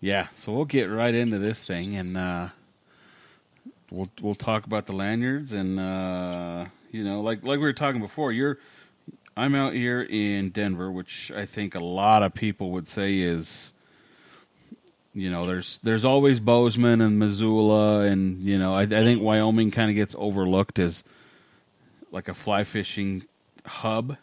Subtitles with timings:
[0.00, 0.26] Yeah.
[0.34, 2.48] So we'll get right into this thing, and uh,
[3.90, 8.00] we'll we'll talk about the lanyards, and uh, you know, like like we were talking
[8.00, 8.58] before, you're
[9.36, 13.72] I'm out here in Denver, which I think a lot of people would say is.
[15.16, 19.70] You know, there's there's always Bozeman and Missoula, and you know, I, I think Wyoming
[19.70, 21.04] kind of gets overlooked as
[22.10, 23.22] like a fly fishing
[23.64, 24.16] hub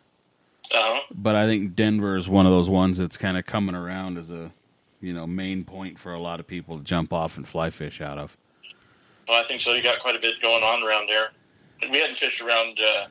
[0.73, 4.17] Uh, but I think Denver is one of those ones that's kind of coming around
[4.17, 4.51] as a
[5.01, 7.99] you know main point for a lot of people to jump off and fly fish
[8.01, 8.37] out of.
[9.27, 9.73] well, I think so.
[9.73, 11.31] You got quite a bit going on around there.
[11.91, 13.07] We hadn't fished around uh,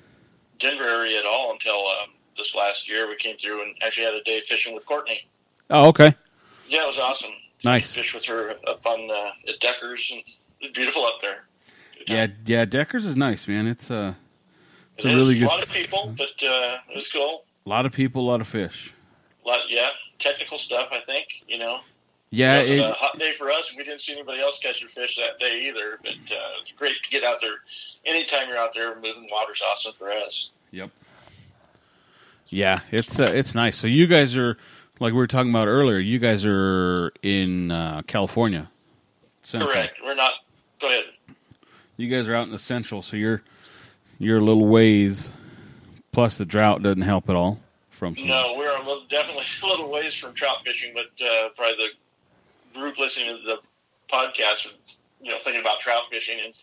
[0.58, 3.08] Denver area at all until um, this last year.
[3.08, 5.26] We came through and actually had a day fishing with Courtney.
[5.70, 6.14] Oh, okay,
[6.68, 7.32] Yeah, it was awesome.
[7.64, 7.92] nice.
[7.94, 10.22] Fish with her up on uh, at Deckers, and
[10.60, 11.44] it's beautiful up there.
[12.06, 12.64] Yeah, yeah.
[12.64, 13.66] Deckers is nice, man.
[13.66, 14.14] It's uh,
[15.04, 17.44] it's It a is really a lot of people, but uh, it was cool.
[17.66, 18.92] A lot of people, a lot of fish.
[19.44, 20.88] A lot, yeah, technical stuff.
[20.92, 21.80] I think you know.
[22.32, 23.74] Yeah, it wasn't it, a hot day for us.
[23.76, 25.98] We didn't see anybody else catch their fish that day either.
[26.02, 27.54] But uh, it's great to get out there.
[28.04, 30.50] Anytime you're out there moving water's awesome for us.
[30.70, 30.90] Yep.
[32.46, 33.76] Yeah, it's uh, it's nice.
[33.76, 34.56] So you guys are
[35.00, 35.98] like we were talking about earlier.
[35.98, 38.70] You guys are in uh, California.
[39.42, 39.72] Central.
[39.72, 39.96] Correct.
[40.04, 40.32] We're not.
[40.80, 41.06] Go ahead.
[41.96, 43.42] You guys are out in the central, so you're
[44.20, 45.32] you're a little ways.
[46.12, 47.58] Plus, the drought doesn't help at all.
[47.90, 51.88] From No, we're a little, definitely a little ways from trout fishing, but uh, probably
[52.74, 53.58] the group listening to the
[54.10, 54.68] podcast,
[55.20, 56.54] you know, thinking about trout fishing and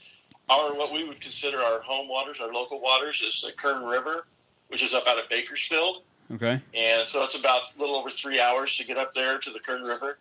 [0.50, 4.25] our what we would consider our home waters, our local waters, is the Kern River,
[4.69, 6.03] which is up out of Bakersfield.
[6.29, 6.62] Okay.
[6.74, 9.59] and so it's about a little over three hours to get up there to the
[9.59, 10.18] Kern River.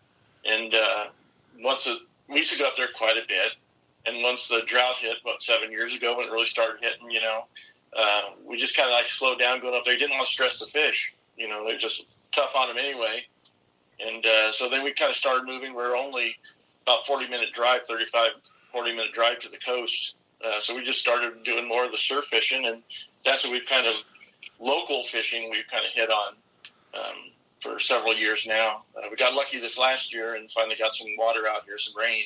[0.48, 1.06] And uh,
[1.60, 1.98] once it,
[2.28, 3.56] we used to go up there quite a bit,
[4.06, 7.20] and once the drought hit, about seven years ago, when it really started hitting, you
[7.20, 7.46] know,
[7.96, 9.96] uh, we just kind of like slowed down going up there.
[9.96, 13.24] Didn't want to stress the fish, you know, they're just tough on them anyway.
[14.00, 15.74] And uh, so then we kind of started moving.
[15.74, 16.36] We're only
[16.82, 18.30] about 40 minute drive, 35,
[18.72, 20.14] 40 minute drive to the coast.
[20.44, 22.82] Uh, so we just started doing more of the surf fishing, and
[23.24, 23.94] that's what we've kind of
[24.60, 26.34] local fishing we've kind of hit on
[26.94, 27.30] um,
[27.60, 28.82] for several years now.
[28.96, 31.96] Uh, we got lucky this last year and finally got some water out here, some
[31.96, 32.24] rain,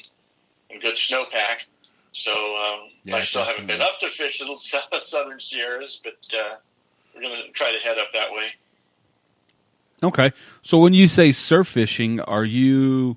[0.70, 1.66] and good snowpack.
[2.12, 6.56] So um, Yeah, I still haven't been up to fish the southern Sierras, but uh,
[7.14, 8.48] we're going to try to head up that way.
[10.02, 10.32] Okay.
[10.62, 13.16] So when you say surf fishing, are you?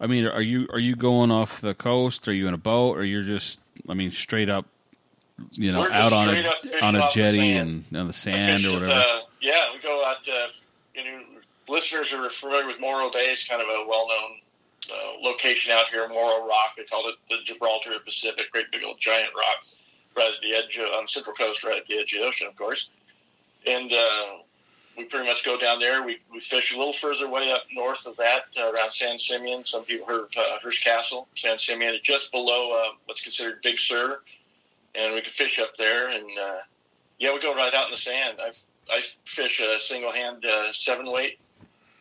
[0.00, 2.28] I mean, are you are you going off the coast?
[2.28, 2.96] Are you in a boat?
[2.96, 3.60] Or you're just?
[3.88, 4.66] I mean, straight up.
[5.52, 8.92] You know, We're out on a on a jetty and on the sand or whatever.
[8.92, 10.16] Uh, yeah, we go out.
[10.28, 10.48] Uh,
[10.94, 11.22] you know,
[11.68, 13.30] listeners are familiar with Morro Bay.
[13.32, 14.38] It's kind of a well-known
[14.90, 16.08] uh, location out here.
[16.08, 16.76] Morro Rock.
[16.76, 18.50] They called it the Gibraltar Pacific.
[18.52, 19.64] Great big old giant rock
[20.16, 22.26] right at the edge of, on the Central Coast, right at the edge of the
[22.26, 22.88] ocean, of course.
[23.66, 24.38] And uh,
[24.96, 26.02] we pretty much go down there.
[26.04, 29.64] We, we fish a little further way up north of that, uh, around San Simeon.
[29.64, 34.20] Some people heard uh, Hearst Castle, San Simeon, just below uh, what's considered Big Sur.
[34.94, 36.08] And we can fish up there.
[36.08, 36.58] And uh,
[37.18, 38.38] yeah, we go right out in the sand.
[38.40, 38.52] I
[38.90, 41.38] I fish a single hand uh, seven weight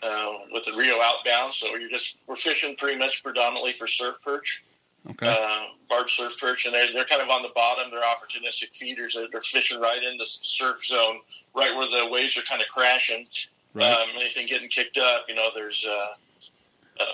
[0.03, 1.53] uh, with the Rio outbound.
[1.53, 4.63] So you're just we're fishing pretty much predominantly for surf perch,
[5.09, 5.27] okay.
[5.27, 7.91] uh, barred surf perch, and they're they're kind of on the bottom.
[7.91, 9.15] They're opportunistic feeders.
[9.15, 11.19] They're, they're fishing right in the surf zone,
[11.55, 13.27] right where the waves are kind of crashing.
[13.73, 13.91] right.
[13.91, 17.07] Um, anything getting kicked up, you know, there's uh, um,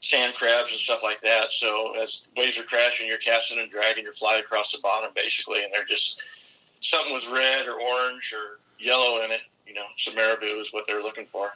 [0.00, 1.50] sand crabs and stuff like that.
[1.50, 5.64] So as waves are crashing, you're casting and dragging your fly across the bottom basically,
[5.64, 6.20] and they're just
[6.80, 9.40] something with red or orange or yellow in it.
[9.66, 11.52] You know, some marabou is what they're looking for.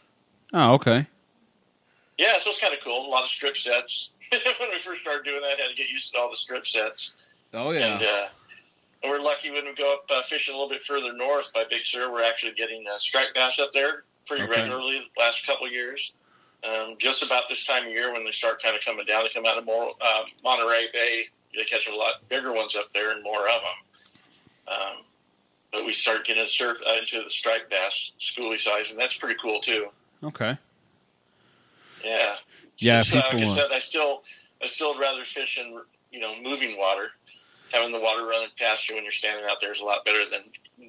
[0.52, 1.06] Oh, okay.
[2.18, 3.06] Yeah, so it's kind of cool.
[3.06, 4.10] A lot of strip sets.
[4.30, 6.66] when we first started doing that, I had to get used to all the strip
[6.66, 7.14] sets.
[7.54, 7.94] Oh yeah.
[7.94, 8.26] And, uh,
[9.04, 11.84] we're lucky when we go up uh, fishing a little bit further north by Big
[11.84, 14.52] Sur, we're actually getting uh, striped bass up there pretty Okay.
[14.52, 16.12] regularly the last couple of years.
[16.62, 19.30] Um, just about this time of year when they start kind of coming down, they
[19.30, 21.24] come out of more, uh, Monterey Bay.
[21.56, 24.76] They catch a lot bigger ones up there and more of them.
[24.76, 25.04] Um,
[25.72, 29.36] but we start getting surf uh, into the striped bass schoolie size, and that's pretty
[29.42, 29.88] cool too.
[30.24, 30.56] Okay.
[32.04, 32.36] Yeah.
[32.78, 34.22] Yeah, people, like I uh, said, I still,
[34.62, 35.78] I still rather fish in
[36.10, 37.08] you know moving water.
[37.70, 40.28] Having the water running past you when you're standing out there is a lot better
[40.28, 40.42] than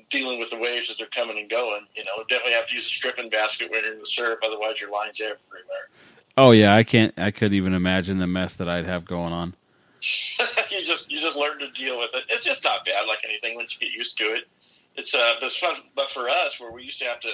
[0.10, 1.86] dealing with the waves as they're coming and going.
[1.96, 4.82] You know, definitely have to use a stripping basket when you're in the surf, otherwise
[4.82, 5.90] your line's everywhere.
[6.38, 7.14] Oh yeah, I can't.
[7.18, 9.54] I couldn't even imagine the mess that I'd have going on.
[10.02, 12.24] you just you just learn to deal with it.
[12.30, 14.48] It's just not bad like anything once you get used to it.
[14.96, 15.76] It's uh, but it's fun.
[15.96, 17.30] But for us, where we used to have to,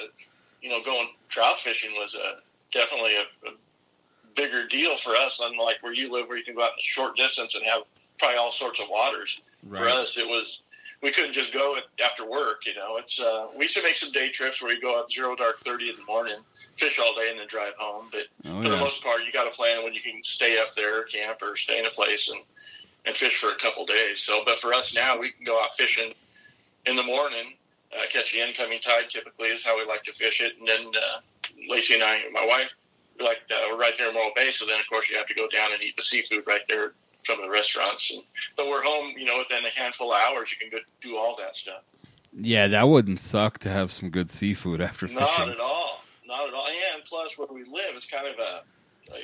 [0.61, 2.38] you know, going trout fishing was a
[2.71, 3.53] definitely a, a
[4.35, 5.39] bigger deal for us.
[5.44, 7.83] Unlike where you live, where you can go out in a short distance and have
[8.19, 9.41] probably all sorts of waters.
[9.83, 10.61] For us, it was
[11.01, 12.65] we couldn't just go after work.
[12.65, 15.11] You know, it's uh, we used to make some day trips where you go out
[15.11, 16.35] zero dark thirty in the morning,
[16.75, 18.07] fish all day, and then drive home.
[18.11, 20.75] But Oh for the most part, you got to plan when you can stay up
[20.75, 22.41] there, camp, or stay in a place and
[23.06, 24.19] and fish for a couple days.
[24.19, 26.13] So, but for us now, we can go out fishing
[26.85, 27.53] in the morning,
[27.97, 29.09] uh, catch the incoming tide.
[29.09, 31.19] Typically, is how we like to fish it, and then uh,
[31.69, 32.69] Lacey and I, my wife,
[33.19, 34.51] we like uh, we're right there in Morro Bay.
[34.51, 36.86] So then, of course, you have to go down and eat the seafood right there
[36.86, 36.91] at
[37.25, 38.12] some of the restaurants.
[38.12, 38.24] And,
[38.57, 40.50] but we're home, you know, within a handful of hours.
[40.51, 41.81] You can go do all that stuff.
[42.31, 45.50] Yeah, that wouldn't suck to have some good seafood after Not fishing.
[45.50, 46.03] at all.
[46.25, 46.68] Not at all.
[46.68, 48.62] And plus, where we live is kind of a,
[49.12, 49.19] a, uh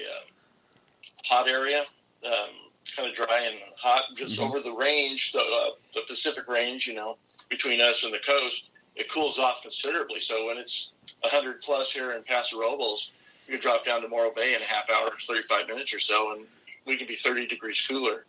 [1.24, 1.82] hot area,
[2.26, 2.50] um,
[2.96, 4.04] kind of dry and hot.
[4.16, 4.44] Just Mhm.
[4.48, 7.18] over the range, the, uh, the Pacific Range, you know,
[7.50, 10.20] between us and the coast, it cools off considerably.
[10.20, 13.12] So when it's 100 plus here in Paso Robles,
[13.48, 16.34] you can drop down to Morro Bay in a half hour, 35 minutes or so,
[16.34, 16.46] and
[16.86, 18.26] we can be 30 degrees cooler.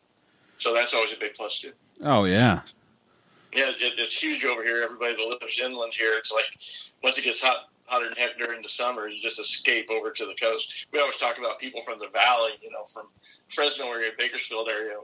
[0.59, 1.73] So that's always a big plus too.
[2.03, 2.61] Oh yeah.
[3.53, 4.83] Yeah, it, it's huge over here.
[4.83, 6.45] Everybody that lives inland here, it's like
[7.03, 10.27] once it gets hot, hotter than heck during the summer, you just escape over to
[10.27, 10.87] the coast.
[10.93, 13.07] We always talk about people from the valley, you know, from
[13.55, 14.97] Fresno area, Bakersfield area.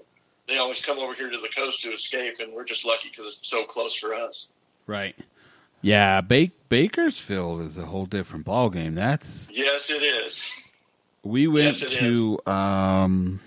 [0.49, 3.39] They always come over here to the coast to escape, and we're just lucky because
[3.39, 4.49] it's so close for us.
[4.87, 5.15] Right.
[5.83, 8.95] Yeah, ba- Bakersfield is a whole different ball game.
[8.95, 10.41] That's Yes, it is.
[11.23, 13.41] we went Yes, to um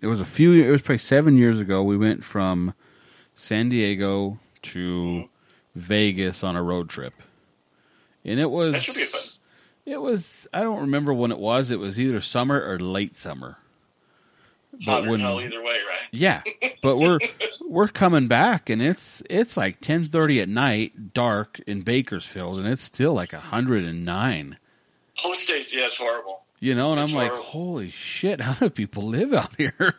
[0.00, 1.82] it was a few it was probably 7 years ago.
[1.82, 2.74] We went from
[3.34, 5.28] San Diego to
[5.74, 7.14] Vegas on a road trip.
[8.24, 9.20] And it was That should be fun.
[9.84, 11.70] It was I don't remember when it was.
[11.70, 13.58] It was either summer or late summer.
[14.84, 15.98] Hot or hell either way, right?
[16.14, 16.42] Yeah,
[16.82, 17.18] but we're
[17.66, 22.68] we're coming back, and it's it's like ten thirty at night, dark in Bakersfield, and
[22.68, 24.58] it's still like hundred and nine.
[25.16, 26.42] Whole states, yeah, it's horrible.
[26.60, 28.40] You know, and It's I'm like, holy shit!
[28.40, 29.94] How do people live out here?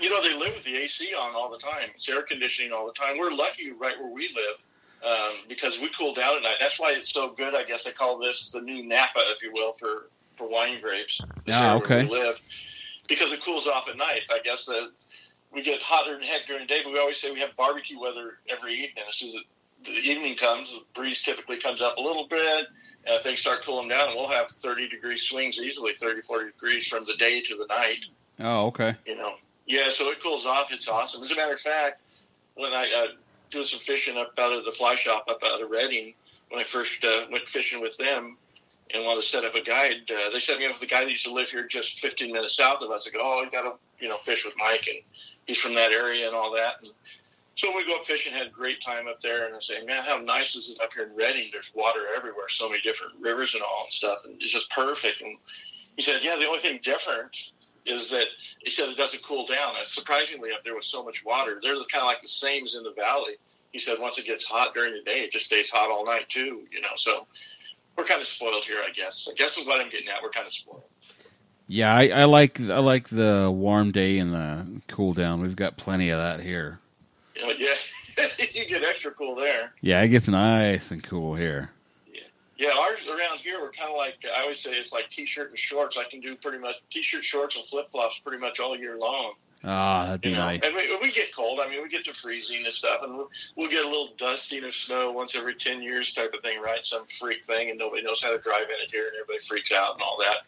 [0.00, 1.90] You know, they live with the AC on all the time.
[1.94, 3.18] It's air conditioning all the time.
[3.18, 4.56] We're lucky right where we live
[5.08, 6.56] um, because we cool down at night.
[6.60, 7.54] That's why it's so good.
[7.54, 11.20] I guess I call this the new Napa, if you will, for for wine grapes.
[11.48, 12.04] Ah, where okay.
[12.04, 12.40] We live
[13.08, 14.22] because it cools off at night.
[14.30, 14.90] I guess that
[15.52, 18.00] we get hotter than heck during the day, but we always say we have barbecue
[18.00, 19.04] weather every evening.
[19.08, 19.36] As soon as
[19.84, 22.66] the evening comes, the breeze typically comes up a little bit,
[23.06, 26.86] and things start cooling down, and we'll have 30 degree swings easily, 30, 40 degrees
[26.86, 27.98] from the day to the night
[28.40, 28.96] Oh, okay.
[29.06, 29.34] you know.
[29.66, 30.72] Yeah, so it cools off.
[30.72, 31.22] It's awesome.
[31.22, 32.00] As a matter of fact,
[32.54, 33.06] when I uh,
[33.50, 36.14] doing some fishing up out of the fly shop up out of Redding,
[36.48, 38.36] when I first uh, went fishing with them
[38.94, 41.04] and wanted to set up a guide, uh, they set me up with a guy
[41.04, 43.06] that used to live here just 15 minutes south of us.
[43.06, 44.98] I go, oh, you got to you know fish with Mike, and
[45.46, 46.76] he's from that area and all that.
[46.80, 46.90] And
[47.56, 50.02] so we go up fishing, had a great time up there, and I say, man,
[50.02, 51.50] how nice is it up here in Redding?
[51.52, 55.20] There's water everywhere, so many different rivers and all and stuff, and it's just perfect.
[55.20, 55.36] And
[55.96, 57.36] he said, yeah, the only thing different
[57.84, 58.26] is that
[58.60, 59.76] he said it doesn't cool down.
[59.76, 62.74] And surprisingly, up there with so much water, they're kind of like the same as
[62.74, 63.34] in the valley.
[63.72, 66.28] He said once it gets hot during the day, it just stays hot all night
[66.28, 66.66] too.
[66.70, 67.26] You know, so
[67.96, 69.28] we're kind of spoiled here, I guess.
[69.30, 70.22] I guess is what I'm getting at.
[70.22, 70.82] We're kind of spoiled.
[71.68, 75.40] Yeah, I, I like I like the warm day and the cool down.
[75.40, 76.80] We've got plenty of that here.
[77.34, 77.74] You yeah,
[78.52, 79.72] you get extra cool there.
[79.80, 81.70] Yeah, it gets nice and cool here.
[82.12, 82.20] Yeah,
[82.58, 85.58] Yeah, ours around here, we're kind of like I always say, it's like t-shirt and
[85.58, 85.96] shorts.
[85.96, 89.34] I can do pretty much t-shirt, shorts, and flip flops pretty much all year long.
[89.64, 90.60] Ah, that'd be You know, nice.
[90.64, 91.60] and we, we get cold.
[91.62, 94.64] I mean, we get to freezing and stuff, and we'll, we'll get a little dusting
[94.64, 96.84] of snow once every ten years, type of thing, right?
[96.84, 99.70] Some freak thing, and nobody knows how to drive in it here, and everybody freaks
[99.72, 100.38] out and all that.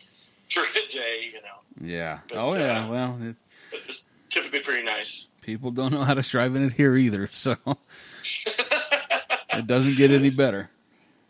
[0.51, 1.89] for a day, you know.
[1.89, 2.19] Yeah.
[2.29, 2.85] But, oh yeah.
[2.87, 3.37] uh, Well, it,
[3.71, 5.29] But it's typically pretty nice.
[5.41, 7.57] people don't know how to drive in it here either, so
[8.47, 10.71] it doesn't get any better.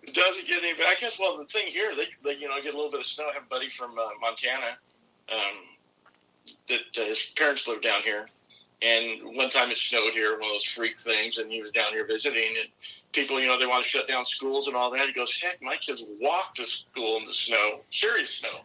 [0.02, 0.72] It doesn't get any.
[0.72, 1.18] I guess.
[1.18, 3.28] Well, the thing here, they, they you know get a little bit of snow.
[3.30, 4.76] I have a buddy from uh, Montana
[5.32, 5.38] um,
[6.68, 8.28] that uh, his parents live down here,
[8.82, 11.92] and one time it snowed here, one of those freak things, and he was down
[11.92, 12.68] here visiting, and
[13.12, 15.06] people, you know, they want to shut down schools and all that.
[15.06, 18.60] He goes, "Heck, my kids walk to school in the snow, serious snow."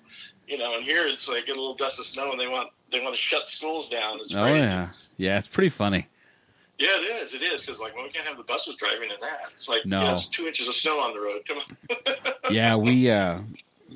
[0.47, 2.99] You know, and here it's like a little dust of snow, and they want they
[2.99, 4.19] want to shut schools down.
[4.21, 4.59] It's Oh crazy.
[4.59, 4.89] yeah.
[5.17, 6.07] Yeah, it's pretty funny.
[6.79, 7.33] Yeah, it is.
[7.33, 9.51] It is because like, well, we can't have the buses driving in that.
[9.55, 10.01] It's like, No.
[10.01, 11.41] yeah, it's two inches of snow on the road.
[11.47, 12.33] Come on.
[12.49, 13.39] Yeah, we uh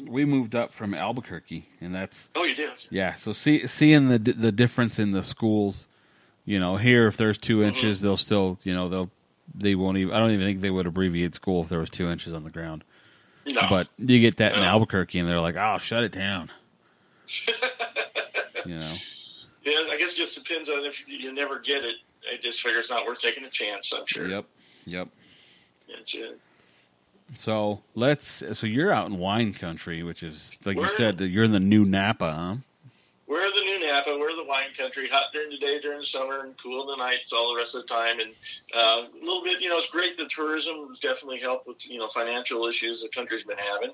[0.08, 2.72] we moved up from Albuquerque and that's oh, you did.
[2.90, 5.88] Yeah, so see, seeing the the difference in the schools,
[6.46, 7.68] you know, here if there's 2 Mhm.
[7.68, 9.12] inches, they'll still, you know, they'll
[9.56, 10.14] they won't even.
[10.14, 12.50] I don't even think they would abbreviate school if there was two inches on the
[12.50, 12.84] ground.
[13.46, 16.50] No, But you get that in Albuquerque, and they're like, "Oh, shut it down,"
[18.66, 18.94] you know.
[19.64, 21.96] yeah, I guess it just depends on if you, you never get it.
[22.32, 23.92] I just figure it's not worth taking a chance.
[23.94, 24.28] I'm sure.
[24.28, 24.46] Yep,
[24.86, 25.08] yep.
[25.90, 26.40] That's it.
[27.38, 28.44] So let's.
[28.58, 31.60] So you're out in wine country, which is like you We're- said, you're in the
[31.60, 32.56] new Napa, huh?
[33.26, 34.16] We're the new Napa.
[34.20, 35.08] We're the wine country.
[35.10, 37.74] Hot during the day, during the summer, and cool in the nights all the rest
[37.76, 38.20] of the time.
[38.20, 38.32] And
[38.76, 40.18] uh, a little bit, you know, it's great.
[40.18, 43.92] The tourism has definitely helped with you know financial issues the country's been having.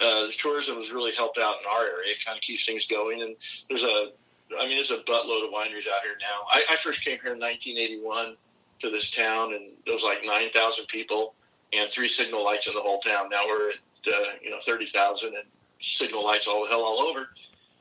[0.00, 2.12] Uh, the tourism has really helped out in our area.
[2.12, 3.20] It kind of keeps things going.
[3.20, 3.34] And
[3.68, 4.12] there's a,
[4.58, 6.46] I mean, there's a buttload of wineries out here now.
[6.52, 8.36] I, I first came here in 1981
[8.78, 11.34] to this town, and there was like 9,000 people
[11.72, 13.28] and three signal lights in the whole town.
[13.30, 15.44] Now we're at uh, you know 30,000 and
[15.80, 17.28] signal lights all the hell all over.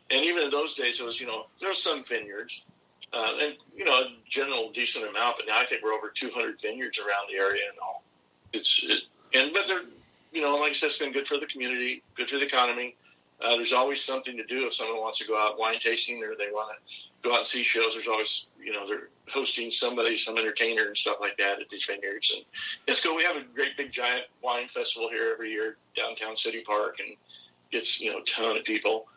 [0.10, 2.64] And even in those days, it was, you know, there were some vineyards,
[3.12, 6.62] uh, and, you know, a general decent amount, but now I think we're over 200
[6.62, 8.04] vineyards around the area and all.
[8.54, 9.04] It's, it,
[9.34, 9.84] and, but they're,
[10.32, 12.96] you know, like I said, it's been good for the community, good for the economy.
[13.42, 16.36] Uh, there's always something to do if someone wants to go out wine tasting or
[16.36, 17.94] they want to go out and see shows.
[17.94, 21.86] There's always, you know, they're hosting somebody, some entertainer and stuff like that at these
[21.86, 22.34] vineyards.
[22.36, 22.46] And
[22.88, 23.16] it's cool.
[23.16, 27.16] We have a great big giant wine festival here every year, downtown City Park, and
[27.72, 29.08] gets, you know, a ton of people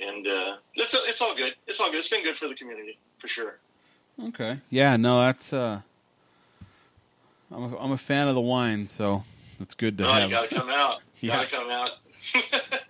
[0.00, 1.54] and uh, it's it's all good.
[1.66, 1.98] It's all good.
[1.98, 3.58] It's been good for the community for sure.
[4.22, 4.58] Okay.
[4.70, 4.96] Yeah.
[4.96, 5.52] No, that's.
[5.52, 5.80] uh
[7.50, 9.22] I'm a, I'm a fan of the wine, so
[9.60, 10.28] it's good to oh, have.
[10.28, 11.00] you got to come out.
[11.20, 11.36] Yeah.
[11.36, 11.90] Got to come out.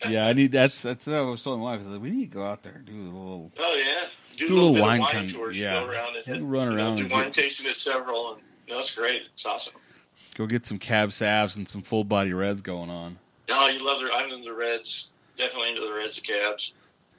[0.09, 0.51] yeah, I need.
[0.51, 1.81] That's that's what I was telling my wife.
[1.81, 3.53] I was like, we need to go out there and do a little.
[3.59, 4.09] oh yeah.
[4.37, 5.57] Do, Do a little, bit wine wine tours.
[5.59, 5.81] yeah.
[5.81, 8.33] Go around and We'll run you know, around do and wine get- tasting at several,
[8.35, 9.23] and you know, it's great.
[9.33, 9.75] It's awesome.
[10.35, 13.19] Go get some cab salves and some full body reds going on.
[13.51, 14.11] Oh, you love the.
[14.13, 15.09] I'm into the Reds.
[15.37, 16.73] Definitely into the Reds, the Cabs,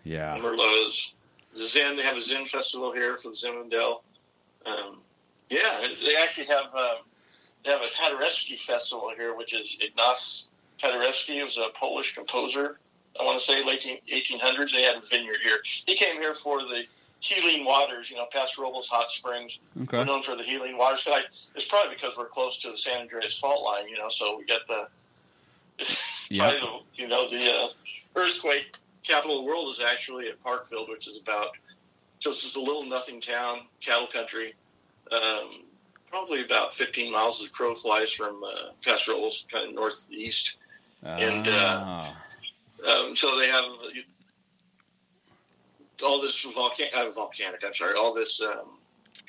[0.04, 0.38] Yeah.
[0.38, 1.12] Merlots.
[1.56, 1.96] The Zin.
[1.96, 4.02] They have a Zin festival here for the Zinfandel.
[4.66, 4.98] Um,
[5.50, 6.74] yeah, they actually have.
[6.76, 6.98] Um,
[7.64, 10.48] they have a Paderewski festival here, which is Ignace
[10.82, 11.36] Paderewski.
[11.36, 12.80] He was a Polish composer.
[13.20, 13.82] I want to say late
[14.12, 14.72] 1800s.
[14.74, 15.58] They had a vineyard here.
[15.64, 16.84] He came here for the
[17.26, 18.10] healing waters.
[18.10, 19.58] You know, Paso Robles Hot Springs.
[19.76, 21.04] We're known for the healing waters.
[21.08, 21.24] I,
[21.56, 23.88] it's probably because we're close to the San Andreas fault line.
[23.88, 24.88] You know, so we get the.
[26.28, 26.50] Yeah.
[26.54, 27.68] the, you know the uh,
[28.16, 31.50] earthquake capital of the world is actually at Parkfield, which is about
[32.18, 34.56] just it's a little nothing town, cattle country.
[35.12, 35.62] Um,
[36.10, 40.58] probably about 15 miles as the crow flies from uh, Paso Robles, kind of northeast.
[41.04, 42.18] And, uh, Ah.
[42.90, 43.66] Um, so they have
[46.04, 48.78] all this volcanic, uh, volcanic, I'm sorry, all this um,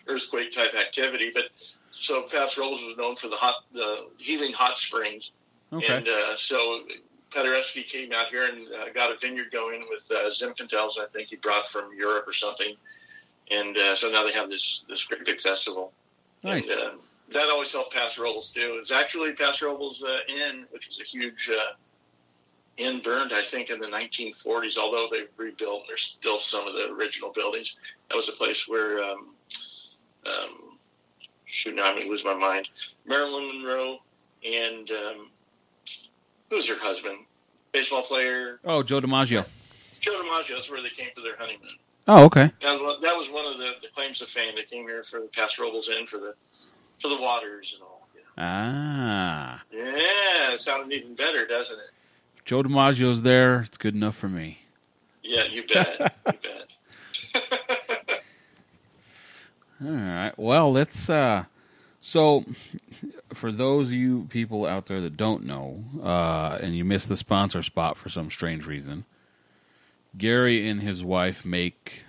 [0.07, 1.31] earthquake type activity.
[1.33, 1.45] But
[1.93, 5.33] so Paso Robles was known for the hot, the healing hot springs.
[5.73, 5.97] okay.
[5.97, 6.83] And uh, so
[7.33, 11.29] Paderewski came out here and uh, got a vineyard going with uh, Zinfandels, I think
[11.29, 12.75] he brought from Europe or something.
[13.51, 15.93] And uh, so now they have this this great big festival.
[16.43, 16.69] nice.
[16.71, 16.91] And, uh,
[17.33, 18.77] that always helped Paso Robles too.
[18.79, 21.51] It's actually Paso Robles uh, Inn, which was a huge
[22.77, 24.77] inn burned, I think, in the 1940s.
[24.77, 27.77] Although they've rebuilt, there's still some of the original buildings.
[28.11, 29.29] That was a place where, um,
[30.27, 30.79] um,
[31.47, 32.69] shoot, now I'm going to lose my mind.
[33.07, 33.99] Marilyn Monroe
[34.45, 35.31] and um,
[36.51, 37.19] who's her husband?
[37.73, 39.45] Baseball player oh, Joe DiMaggio.
[40.01, 40.57] Joe DiMaggio.
[40.57, 41.77] That's where they came for their honeymoon.
[42.09, 42.51] Oh, okay.
[42.63, 44.55] That was, that was one of the, the claims to fame.
[44.55, 46.35] They came here for the Paso Robles Inn for the
[47.01, 48.09] for the waters and all.
[48.15, 48.27] you know.
[48.39, 51.91] Ah, Yeah, it sounded even better, doesn't it?
[52.47, 53.63] Joe DiMaggio's there.
[53.63, 54.61] It's good enough for me.
[55.21, 56.15] Yeah, you bet.
[56.27, 56.33] you
[57.35, 58.23] bet.
[59.85, 60.33] All right.
[60.37, 61.11] Well, let's.
[61.11, 61.47] Uh,
[62.01, 62.45] so,
[63.35, 67.17] for those of you people out there that don't know, uh, and you missed the
[67.17, 69.07] sponsor spot for some strange reason,
[70.17, 72.05] Gary and his wife make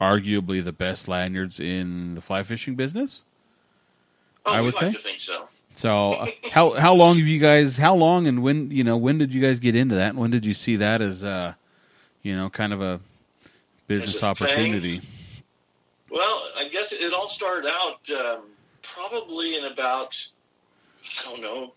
[0.00, 3.22] arguably the best lanyards in the fly fishing business.
[4.44, 4.92] Oh, I would like say.
[4.92, 5.48] to think so.
[5.74, 7.76] So, uh, how how long have you guys?
[7.76, 8.70] How long and when?
[8.70, 10.10] You know, when did you guys get into that?
[10.10, 11.54] And when did you see that as uh,
[12.22, 13.00] you know, kind of a
[13.86, 14.28] business a thing.
[14.28, 15.00] opportunity.
[16.10, 18.42] Well, I guess it all started out um,
[18.82, 20.16] probably in about
[21.18, 21.72] I don't know,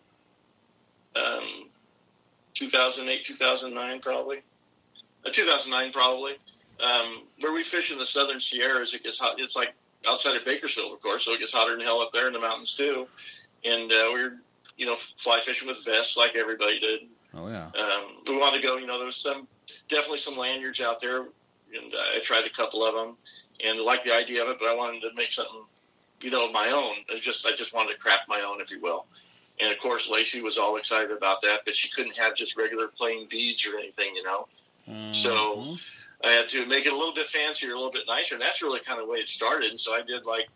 [1.16, 1.70] um,
[2.54, 4.42] 2008, 2009, probably.
[5.26, 6.34] Uh, 2009, probably.
[6.84, 9.36] Um, where we fish in the southern Sierras, it gets hot.
[9.40, 9.74] It's like
[10.08, 12.40] outside of Bakersfield, of course, so it gets hotter than hell up there in the
[12.40, 13.08] mountains too.
[13.66, 14.34] And uh, we were,
[14.78, 17.02] you know, fly fishing with vests like everybody did.
[17.34, 17.70] Oh yeah.
[17.78, 18.78] Um, we wanted to go.
[18.78, 19.48] You know, there was some
[19.90, 23.16] definitely some lanyards out there, and I tried a couple of them,
[23.64, 24.58] and liked the idea of it.
[24.60, 25.64] But I wanted to make something,
[26.22, 26.96] you know, my own.
[27.10, 29.06] I just I just wanted to craft my own, if you will.
[29.60, 32.88] And of course, Lacey was all excited about that, but she couldn't have just regular
[32.88, 34.48] plain beads or anything, you know.
[35.12, 35.82] So Mhm.
[36.24, 38.62] I had to make it a little bit fancier, a little bit nicer, and that's
[38.62, 39.70] really kind of the way it started.
[39.70, 40.50] And so I did like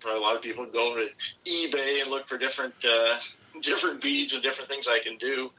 [0.00, 1.08] probably a lot of people go to
[1.46, 3.18] eBay and look for different uh,
[3.62, 5.50] different beads and different things I can do.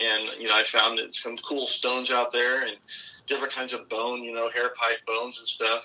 [0.00, 2.76] And you know, I found that some cool stones out there and
[3.28, 5.84] different kinds of bone, you know, hair pipe bones and stuff.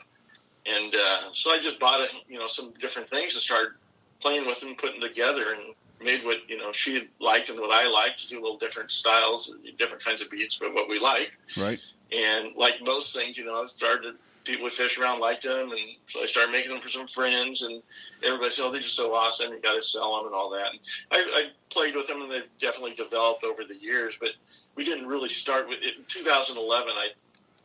[0.65, 3.73] And uh, so I just bought a, you know some different things and started
[4.19, 5.73] playing with them, putting together, and
[6.03, 9.51] made what you know she liked and what I liked to do little different styles,
[9.77, 11.31] different kinds of beads, but what we like.
[11.57, 11.79] right.
[12.11, 14.15] And like most things, you know, I started
[14.47, 17.61] people would fish around liked them, and so I started making them for some friends,
[17.61, 17.83] and
[18.23, 19.51] everybody said, "Oh, these are so awesome!
[19.51, 20.79] You got to sell them and all that." And
[21.11, 24.15] I, I played with them, and they've definitely developed over the years.
[24.19, 24.31] But
[24.75, 25.97] we didn't really start with it.
[25.97, 27.09] In 2011, I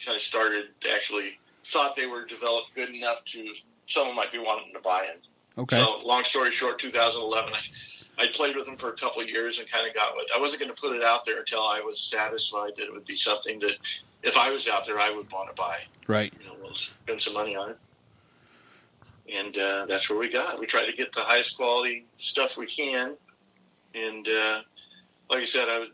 [0.05, 3.55] kind of started to actually thought they were developed good enough to
[3.87, 5.19] someone might be wanting to buy them.
[5.59, 5.79] Okay.
[5.79, 7.59] So, long story short, 2011, I,
[8.19, 10.39] I played with them for a couple of years and kind of got what I
[10.39, 13.17] wasn't going to put it out there until I was satisfied that it would be
[13.17, 13.77] something that
[14.23, 15.79] if I was out there, I would want to buy.
[16.07, 16.33] right.
[16.41, 17.79] You know, we'll spend some money on it.
[19.33, 20.61] And uh, that's where we got.
[20.61, 23.17] We try to get the highest quality stuff we can.
[23.95, 24.61] And uh,
[25.31, 25.89] like I said, I was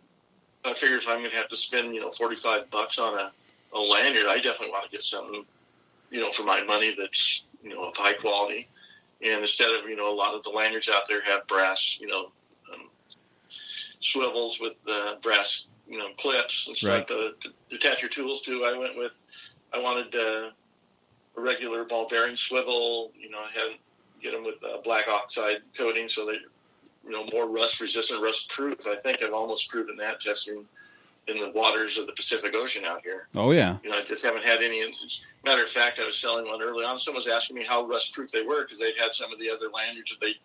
[0.65, 3.33] I figured if I'm going to have to spend you know 45 bucks on a,
[3.73, 5.45] a lanyard, I definitely want to get something
[6.11, 8.69] you know for my money that's you know of high quality.
[9.25, 12.07] And instead of you know a lot of the lanyards out there have brass you
[12.07, 12.27] know
[12.73, 12.89] um,
[14.01, 17.09] swivels with uh, brass you know clips and stuff Right.
[17.09, 19.21] to, to attach your tools to, I went with
[19.73, 20.51] I wanted uh,
[21.37, 23.13] a regular ball bearing swivel.
[23.19, 23.79] You know, I had
[24.23, 26.39] get them with uh, black oxide coating so they
[27.05, 28.87] you know more rust resistant, rust proof.
[28.87, 30.65] I think I've almost proven that testing
[31.29, 33.29] in the waters of the Pacific Ocean out here.
[33.35, 33.77] Oh yeah.
[33.83, 34.95] You know, I just haven't had any.
[35.45, 36.99] Matter of fact, I was selling one early on.
[36.99, 39.51] Someone was asking me how rust proof they were because they'd had some of the
[39.51, 40.37] other lanyards that they'd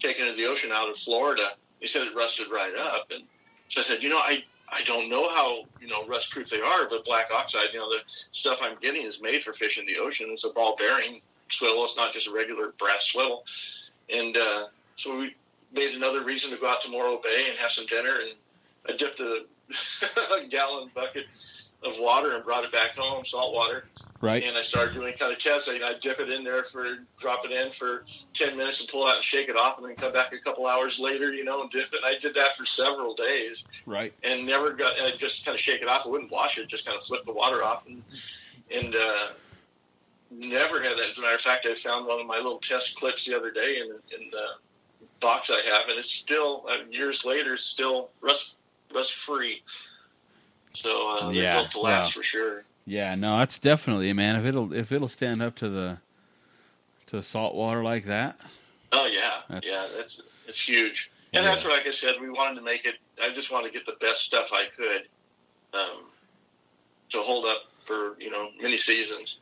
[0.00, 1.50] taken into the ocean out of Florida.
[1.80, 3.24] They said it rusted right up, and
[3.68, 6.60] so I said, you know, I I don't know how you know rust proof they
[6.60, 9.86] are, but black oxide, you know, the stuff I'm getting is made for fish in
[9.86, 10.28] the ocean.
[10.30, 11.84] It's a ball bearing swivel.
[11.84, 13.44] It's not just a regular brass swivel,
[14.12, 15.36] and uh, so we
[15.72, 18.18] made another reason to go out to Morro Bay and have some dinner.
[18.20, 18.34] And
[18.88, 21.24] I dipped a, a gallon bucket
[21.82, 23.84] of water and brought it back home, salt water,
[24.20, 24.44] Right.
[24.44, 25.82] and I started doing kind of testing.
[25.82, 26.86] I dip it in there for,
[27.20, 29.88] drop it in for 10 minutes and pull it out and shake it off and
[29.88, 32.00] then come back a couple hours later, you know, and dip it.
[32.04, 34.14] And I did that for several days Right.
[34.22, 36.06] and never got, and I just kind of shake it off.
[36.06, 38.04] I wouldn't wash it, just kind of flip the water off and,
[38.72, 39.26] and, uh,
[40.30, 41.10] never had that.
[41.10, 43.50] As a matter of fact, I found one of my little test clips the other
[43.50, 44.46] day in, in the
[45.20, 48.56] box I have, and it's still, uh, years later, still rust,
[48.94, 49.62] rust free.
[50.74, 52.20] So, uh, they're Yeah, built to last wow.
[52.20, 52.64] for sure.
[52.86, 53.14] Yeah.
[53.14, 54.36] No, that's definitely man.
[54.36, 55.98] If it'll if it'll stand up to the
[57.06, 58.40] to salt water like that.
[58.92, 61.50] Oh yeah, That's- yeah, that's it's huge, and Yeah.
[61.54, 62.16] that's what like I said.
[62.20, 62.96] We wanted to make it.
[63.22, 65.08] I just wanted to get the best stuff I could
[65.72, 66.04] um,
[67.10, 69.36] to hold up for you know many seasons,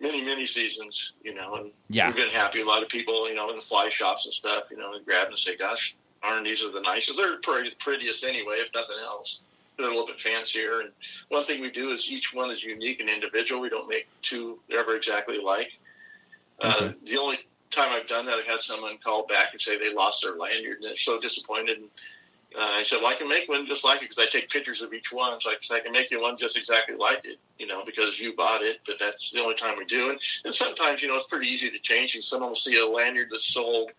[0.00, 1.12] many many seasons.
[1.24, 2.08] You know, and Yeah.
[2.08, 2.60] we've been happy.
[2.60, 5.02] A lot of people, you know, in the fly shops and stuff, you know, they
[5.04, 7.18] grab and say, "Gosh, aren't these are the nicest?
[7.18, 9.40] They're pretty prettiest anyway, if nothing else."
[9.76, 10.90] They're a little bit fancier, and
[11.30, 13.62] one thing we do is each one is unique and individual.
[13.62, 15.72] We don't make two ever exactly alike.
[16.60, 17.38] Uh, the only
[17.70, 20.78] time I've done that, I've had someone call back and say they lost their lanyard,
[20.78, 21.78] and they're so disappointed.
[21.78, 21.88] And
[22.58, 24.82] uh, I said, "Well, I can make one just like it because I take pictures
[24.82, 27.38] of each one, so I, so I can make you one just exactly like it,
[27.58, 28.80] you know, because you bought it.
[28.86, 30.10] But that's the only time we do.
[30.10, 32.14] And, and sometimes, you know, it's pretty easy to change.
[32.16, 33.92] And someone will see a lanyard that's sold,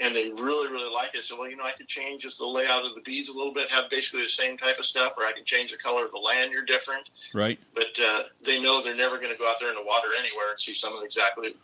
[0.00, 1.22] and they really, really like it.
[1.24, 3.52] So, well, you know, I could change just the layout of the beads a little
[3.54, 6.10] bit, have basically the same type of stuff, or I can change the color of
[6.10, 7.58] the lanyard different Right.
[7.74, 10.50] but uh, they know they're never going to go out there in the water anywhere
[10.50, 11.54] and see something exactly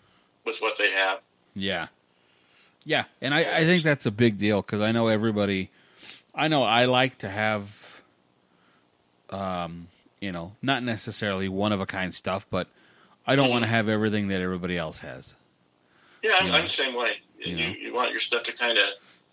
[0.44, 1.20] with what they have.
[1.54, 1.88] Yeah.
[2.84, 5.70] Yeah, and I, I think that's a big deal because I know everybody.
[6.34, 8.00] I know I like to have,
[9.30, 9.88] um,
[10.20, 12.68] you know, not necessarily one of a kind stuff, but
[13.26, 15.34] I don't want to have everything that everybody else has.
[16.22, 16.52] Yeah, I'm, Yeah.
[16.54, 17.16] I'm the same way.
[17.46, 17.74] You You, know?
[17.80, 18.84] you want your stuff to kind of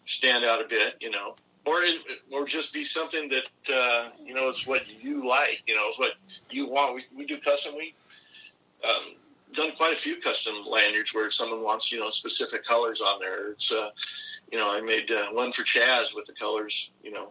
[0.06, 1.36] stand out a bit, you know.
[1.66, 5.62] or it, or just be something that uh, you know it's what you like.
[5.68, 6.14] You know, it's what
[6.50, 6.96] you want.
[6.96, 7.76] We we do custom.
[7.76, 7.94] We
[8.84, 9.16] um,
[9.54, 13.52] done quite a few custom lanyards where someone wants you know specific colors on there.
[13.52, 13.90] It's uh,
[14.52, 17.30] you know I made uh, one for Chaz with the colors you know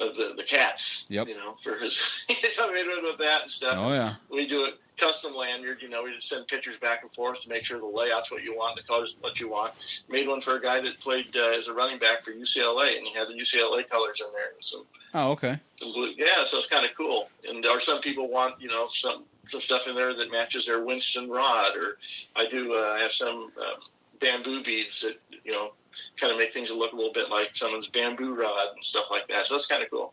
[0.00, 1.06] of the the cats.
[1.08, 1.28] Yep.
[1.28, 3.76] You know for his I made one with that and stuff.
[3.78, 4.14] Oh yeah.
[4.30, 5.78] We do it custom lanyard.
[5.80, 8.42] You know we just send pictures back and forth to make sure the layout's what
[8.42, 9.74] you want, the colors what you want.
[10.08, 13.06] Made one for a guy that played uh, as a running back for UCLA and
[13.06, 14.52] he had the UCLA colors in there.
[14.60, 15.58] So Oh okay.
[15.80, 16.12] blue.
[16.16, 17.28] Yeah, so it's kind of cool.
[17.48, 20.84] And or some people want, you know, some some stuff in there that matches their
[20.84, 21.98] Winston rod, or
[22.36, 23.80] I do uh, have some um,
[24.20, 25.72] bamboo beads that you know
[26.18, 29.26] kind of make things look a little bit like someone's bamboo rod and stuff like
[29.28, 29.46] that.
[29.46, 30.12] So that's kind of cool.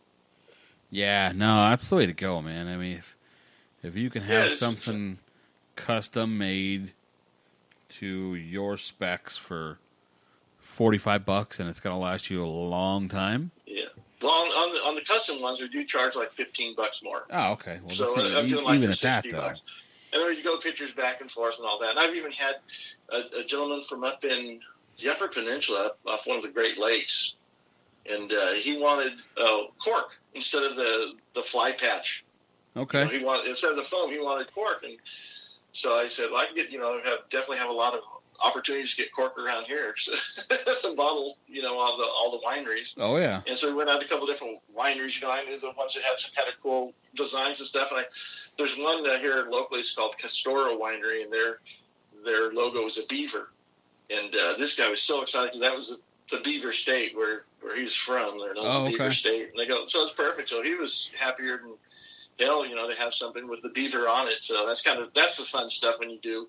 [0.90, 2.66] Yeah, no, that's the way to go, man.
[2.68, 3.16] I mean, if
[3.82, 5.18] if you can have it's- something
[5.76, 6.92] custom made
[7.90, 9.78] to your specs for
[10.60, 13.50] forty five bucks and it's gonna last you a long time.
[13.66, 13.84] Yeah.
[14.20, 17.24] Well, on, on the on the custom ones, we do charge like fifteen bucks more.
[17.30, 17.78] Oh, okay.
[17.82, 19.38] Well, so uh, I'm e- doing like even at that though.
[19.38, 19.62] bucks.
[20.12, 21.90] And then you go pictures back and forth and all that.
[21.90, 22.56] And I've even had
[23.10, 24.58] a, a gentleman from up in
[25.00, 27.34] the Upper Peninsula, off one of the Great Lakes,
[28.10, 32.24] and uh, he wanted uh, cork instead of the the fly patch.
[32.74, 33.06] You know, Okay.
[33.18, 34.96] he wanted instead of the foam, he wanted cork, and
[35.72, 38.00] so I said, well, I can get you know have definitely have a lot of
[38.40, 39.94] opportunities to get cork around here.
[40.74, 42.94] Some bottles, you know, all the all the wineries.
[42.96, 43.42] Oh yeah.
[43.46, 45.16] And so we went out to a couple different wineries.
[45.20, 47.88] You know, I knew the ones that had some kind of cool designs and stuff.
[47.90, 48.04] And I,
[48.56, 49.80] there's one uh, here locally.
[49.80, 51.58] It's called Castoro Winery, and their
[52.24, 53.50] their logo is a beaver.
[54.10, 55.88] And uh, this guy was so excited because that was
[56.30, 58.38] the, the Beaver State where where he's from.
[58.38, 59.12] They're known Oh, the Beaver.
[59.12, 60.48] State, and they go, so it's perfect.
[60.48, 61.74] So he was happier than
[62.38, 64.42] hell, you know, to have something with the beaver on it.
[64.42, 66.48] So that's kind of that's the fun stuff when you do.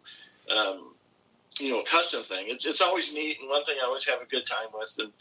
[0.55, 0.93] Um,
[1.59, 2.45] you know, a custom thing.
[2.47, 5.11] It's it's always neat, and one thing I always have a good time with, and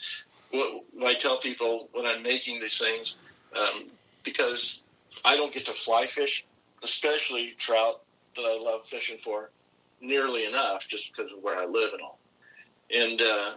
[0.51, 3.17] what, what I tell people when I'm making these things,
[3.59, 3.89] um,
[4.23, 4.81] because
[5.25, 6.45] I don't get to fly fish,
[6.83, 8.03] especially trout
[8.37, 9.51] that I love fishing for,
[10.01, 12.19] nearly enough, just because of where I live and all.
[12.95, 13.55] And uh,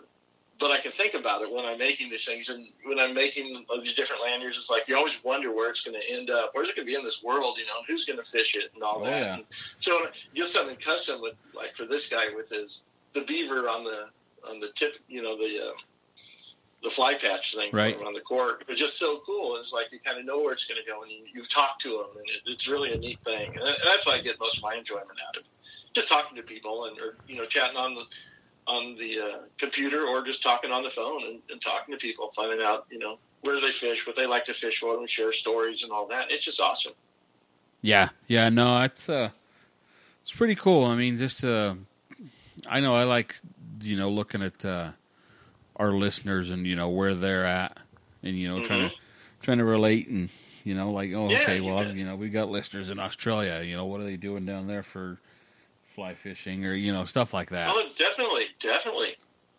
[0.59, 3.65] but I can think about it when I'm making these things, and when I'm making
[3.81, 6.51] these different lanyards, it's like you always wonder where it's going to end up.
[6.53, 7.57] Where's it going to be in this world?
[7.57, 9.19] You know, and who's going to fish it and all Oh, that.
[9.19, 9.33] yeah.
[9.35, 9.45] And
[9.79, 9.99] so
[10.31, 14.05] you get something custom with, like for this guy with his the beaver on the
[14.47, 15.73] on the tip, you know, the uh,
[16.83, 17.95] the fly patch thing Right.
[17.95, 18.63] on the cork.
[18.67, 19.57] It's just so cool.
[19.57, 21.81] It's like you kind of know where it's going to go, and you, you've talked
[21.83, 23.51] to them, and it, it's really a neat thing.
[23.59, 25.43] And that's why I get most of my enjoyment out of
[25.95, 28.03] just talking to people and or you know chatting on the
[28.71, 32.31] on the uh, computer or just talking on the phone and, and talking to people,
[32.35, 35.33] finding out you know where they fish, what they like to fish for, and share
[35.33, 36.31] stories and all that.
[36.31, 36.93] It's just awesome.
[37.81, 39.29] Yeah, yeah, no, it's uh,
[40.21, 40.85] it's pretty cool.
[40.85, 41.75] I mean, just uh,
[42.67, 43.35] I know I like
[43.81, 44.91] you know looking at uh,
[45.75, 47.77] our listeners and you know where they're at,
[48.23, 48.95] and you know trying to
[49.41, 50.29] trying to relate and
[50.63, 51.31] you know like oh Mm-hmm.
[51.31, 51.95] Yeah, okay, you well bet.
[51.95, 54.83] you know we got listeners in Australia, you know what are they doing down there
[54.83, 55.19] for
[55.91, 57.69] fly fishing or you know stuff like that.
[57.69, 59.15] Oh, definitely, definitely.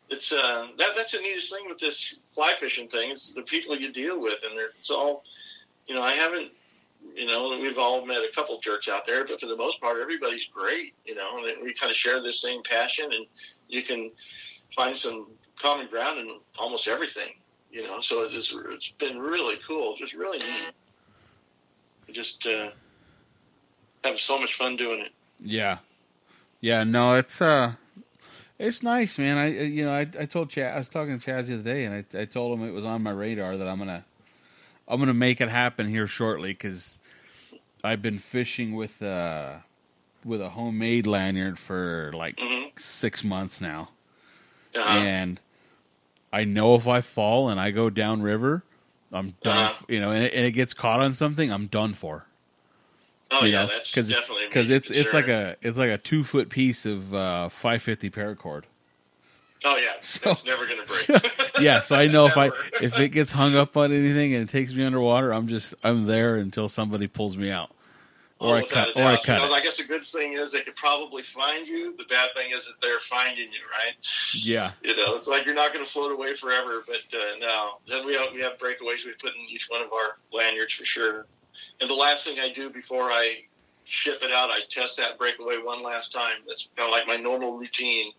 [0.08, 3.10] It's uh, that that's the neatest thing with this fly fishing thing.
[3.10, 5.24] Is the people you deal with, and it's all,
[5.86, 6.02] you know.
[6.02, 6.50] I haven't,
[7.14, 10.00] you know, we've all met a couple jerks out there, but for the most part,
[10.00, 11.38] everybody's great, you know.
[11.38, 13.26] And we kind of share the same passion, and
[13.68, 14.10] you can
[14.74, 17.34] find some common ground in almost everything,
[17.70, 18.00] you know.
[18.00, 20.72] So it's it's been really cool, just really neat.
[22.10, 22.70] Just uh,
[24.04, 25.12] have so much fun doing it.
[25.40, 25.78] Yeah,
[26.62, 27.74] yeah, no, it's uh,
[28.58, 29.38] it's nice, man.
[29.38, 31.84] I you know I I told Chad I was talking to Chaz the other day,
[31.84, 34.04] and I I told him it was on my radar that I'm gonna
[34.88, 37.00] I'm gonna make it happen here shortly because
[37.84, 39.58] I've been fishing with uh
[40.24, 43.90] with a homemade lanyard for like hmm six months now,
[44.74, 44.98] Uh-huh.
[44.98, 45.40] and
[46.32, 48.64] I know if I fall and I go downriver,
[49.12, 49.56] I'm done.
[49.58, 49.72] Uh-huh.
[49.72, 52.26] f- You know, and it, and it gets caught on something, I'm done for.
[53.32, 56.22] Oh yeah, know, that's 'cause- definitely because it's it's like a it's like a two
[56.24, 58.64] foot piece of uh, 550 paracord.
[59.64, 61.32] oh yeah, so- that's never gonna break.
[61.60, 62.46] yeah, so I know if I
[62.82, 66.06] if it gets hung up on anything and it takes me underwater, I'm just I'm
[66.06, 67.70] there until somebody pulls me out,
[68.38, 69.54] or Oh, I cut or I cut You know.
[69.54, 71.94] I guess the good thing is they could probably find you.
[71.96, 73.94] The bad thing is that they're finding you, right?
[74.34, 76.82] Yeah, You know, it's like you're not going to float away forever.
[76.86, 79.92] But uh, no, then we have, we have breakaways we put in each one of
[79.92, 81.26] our lanyards for sure.
[81.82, 83.42] And the last thing I do before I
[83.84, 86.36] ship it out, I test that breakaway one last time.
[86.46, 88.12] That's kind of like my normal routine.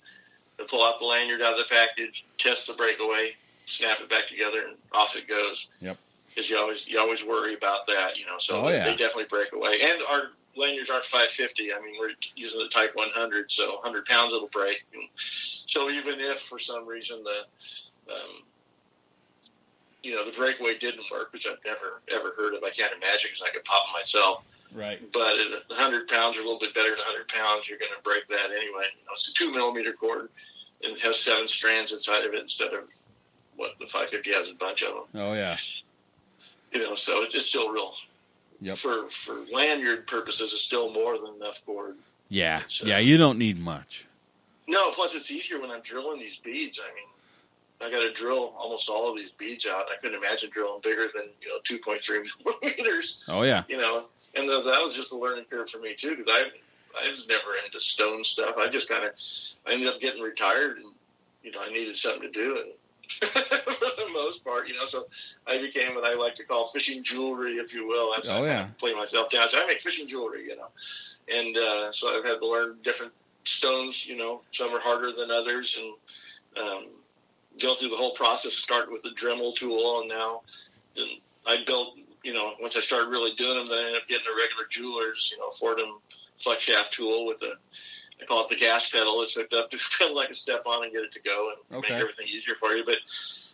[0.59, 3.31] To pull out the lanyard out of the package, test the breakaway,
[3.65, 5.69] snap it back together, and off it goes.
[5.79, 5.97] Yep.
[6.27, 8.37] Because you always you always worry about that, you know.
[8.37, 8.85] So Oh, they, yeah.
[8.85, 9.79] they definitely break away.
[9.81, 11.73] And our lanyards aren't 550.
[11.73, 14.83] I mean, we're using the Type 100, so 100 pounds it'll break.
[14.93, 15.03] And
[15.65, 18.43] so even if for some reason the um,
[20.03, 22.63] you know, the breakaway didn't work, which I've never ever heard of.
[22.63, 24.43] I can't imagine because I could pop them myself.
[24.73, 24.99] Right.
[25.11, 28.03] But at 100 pounds or a little bit better than 100 pounds, you're going to
[28.03, 28.89] break that anyway.
[28.97, 30.29] You know, it's a two millimeter cord
[30.83, 32.83] and it has seven strands inside of it instead of
[33.55, 35.21] what the 550 has a bunch of them.
[35.21, 35.57] Oh yeah.
[36.71, 37.93] You know, so it's still real.
[38.61, 38.77] Yep.
[38.77, 41.95] For for lanyard purposes, it's still more than enough cord.
[42.29, 42.61] Yeah.
[42.61, 42.99] It's, uh, Yeah.
[42.99, 44.07] You don't need much.
[44.67, 46.79] No, plus it's easier when I'm drilling these beads.
[46.83, 47.05] I mean,
[47.83, 49.85] I got to drill almost all of these beads out.
[49.91, 53.19] I couldn't imagine drilling bigger than you know 2.3 millimeters.
[53.27, 53.63] Oh yeah.
[53.67, 56.45] You know, and th- that was just a learning curve for me too because I
[57.05, 58.55] I was never into stone stuff.
[58.57, 59.11] I just kind of
[59.67, 60.87] I ended up getting retired and
[61.43, 62.71] you know I needed something to do and.
[63.19, 65.05] for the most part, you know, so
[65.45, 68.13] I became what I like to call fishing jewelry, if you will.
[68.15, 68.67] That's Oh, how I yeah.
[68.77, 69.49] play myself down.
[69.49, 70.69] So I make fishing jewelry, you know,
[71.31, 73.11] and uh, so I've had to learn different
[73.43, 74.07] stones.
[74.07, 76.85] You know, some are harder than others, and um,
[77.61, 78.53] go through the whole process.
[78.53, 80.41] Start with the Dremel tool, and now
[80.95, 81.07] then
[81.45, 81.95] I built.
[82.23, 84.63] You know, once I started really doing them, then I ended up getting a regular
[84.69, 85.99] jeweler's, you know, Foredom
[86.41, 87.53] flex shaft tool with the
[88.21, 89.21] I call it the gas pedal.
[89.21, 91.79] It's hooked up to pedal like a step on and get it to go and
[91.83, 91.93] Okay.
[91.93, 92.85] make everything easier for you.
[92.85, 92.97] But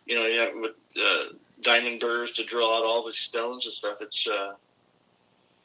[0.06, 3.74] you know, you have with uh, diamond burrs to drill out all the stones and
[3.74, 3.98] stuff.
[4.02, 4.54] It's uh,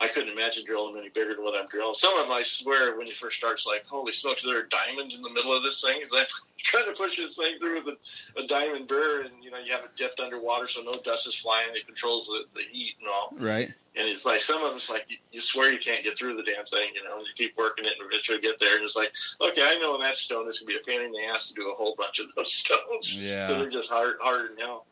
[0.04, 1.94] I couldn't imagine drilling them any bigger than what I'm drilling.
[1.94, 4.64] Some of them, I swear, when you first start, it's like, holy smokes, there are
[4.64, 6.02] diamonds in the middle of this thing.
[6.02, 7.96] Is that trying to push this thing through with
[8.36, 11.26] a, a diamond burr, and you know, you have it dipped underwater so no dust
[11.26, 11.68] is flying.
[11.74, 13.32] It controls the, the heat and all.
[13.38, 13.72] Right.
[13.96, 16.36] And it's like some of them, it's like you, you swear you can't get through
[16.36, 17.16] the damn thing, you know.
[17.16, 18.76] And you keep working it, and eventually get there.
[18.76, 21.24] And it's like, okay, I know that stone this can be a pain in the
[21.32, 23.16] ass to do a whole bunch of those stones.
[23.16, 23.48] Yeah.
[23.48, 24.84] They're just hard, harder than hell.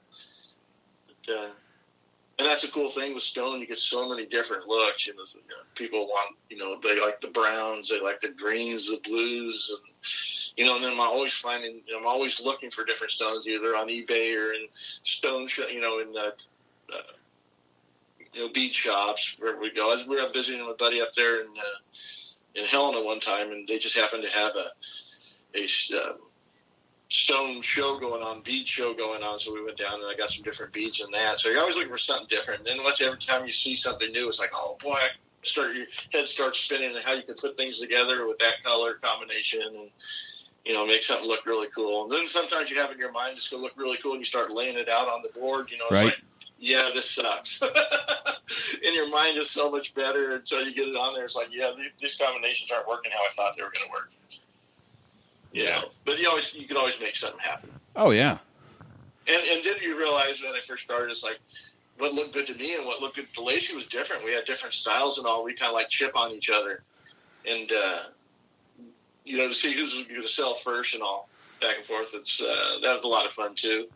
[1.26, 1.48] But, uh,
[2.38, 3.60] and that's a cool thing with stone.
[3.60, 5.06] You get so many different looks.
[5.06, 5.24] You know,
[5.74, 9.92] people want, you know, they like the browns, they like the greens, the blues, and
[10.56, 10.76] you know.
[10.76, 14.52] And then I'm always finding, I'm always looking for different stones, either on eBay or
[14.52, 14.66] in
[15.04, 16.30] stone, you know, in uh,
[16.94, 17.02] uh,
[18.32, 19.92] you know bead shops wherever we go.
[19.92, 21.80] I was, we were visiting a buddy up there in uh,
[22.54, 24.70] in Helena one time, and they just happened to have a
[25.54, 25.64] a
[25.96, 26.12] uh,
[27.12, 29.38] stone show going on, bead show going on.
[29.38, 31.38] So we went down and I got some different beads in that.
[31.38, 32.60] So you're always looking for something different.
[32.60, 35.08] And then once every time you see something new, it's like, oh boy, I
[35.44, 38.94] start your head starts spinning and how you can put things together with that color
[39.02, 39.90] combination and
[40.64, 42.04] you know make something look really cool.
[42.04, 44.24] And then sometimes you have in your mind it's gonna look really cool and you
[44.24, 45.70] start laying it out on the board.
[45.70, 46.04] You know, it's Right.
[46.06, 46.22] like,
[46.58, 47.60] yeah, this sucks.
[48.82, 51.24] in your mind is so much better until you get it on there.
[51.24, 53.90] It's like, yeah, these, these combinations aren't working how I thought they were going to
[53.92, 54.10] work.
[55.52, 55.80] You Yeah.
[55.80, 57.70] know, but you always you can always make something happen.
[57.96, 58.38] Oh yeah.
[59.26, 61.38] And and then you realize when I first started, it's like
[61.96, 64.24] what looked good to me and what looked good to Lacey was different.
[64.24, 65.44] We had different styles and all.
[65.44, 66.84] We kind of like chip on each other,
[67.44, 67.98] and uh,
[69.24, 71.28] you know to see who's going to sell first and all
[71.60, 72.08] back and forth.
[72.14, 73.86] It's uh, that was a lot of fun too.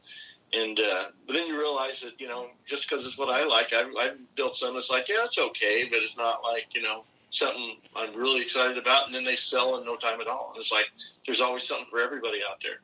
[0.53, 3.73] And uh, but then you realize that you know just because it's what I like,
[3.73, 7.05] I I built some that's like yeah it's okay, but it's not like you know
[7.37, 9.07] something I'm really excited about.
[9.07, 10.53] And then they sell in no time at all.
[10.55, 10.87] And it's like
[11.27, 12.81] there's always something for everybody out there.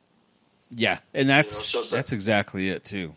[0.71, 0.99] Yeah.
[1.13, 3.13] And that's You know, so- that's exactly it too.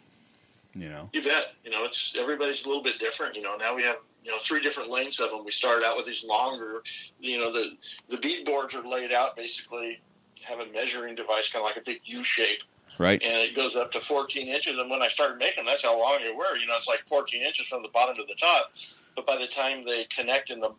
[0.74, 1.08] You know.
[1.12, 1.54] You bet.
[1.64, 3.34] You know, it's everybody's a little bit different.
[3.34, 5.42] You know, now we have you know three different lengths of them.
[5.44, 6.82] We started out with these longer.
[7.18, 7.70] You know, the
[8.08, 10.00] the bead boards are laid out basically
[10.44, 12.60] have a measuring device, kind of like a big U shape,
[12.98, 13.20] Right.
[13.22, 14.76] and it goes up to 14 inches.
[14.78, 16.56] And when I started making, them, that's how long they were.
[16.58, 18.70] You know, it's like 14 inches from the bottom to the top.
[19.16, 20.70] But by the time they connect in the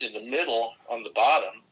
[0.00, 1.62] in the middle on the bottom,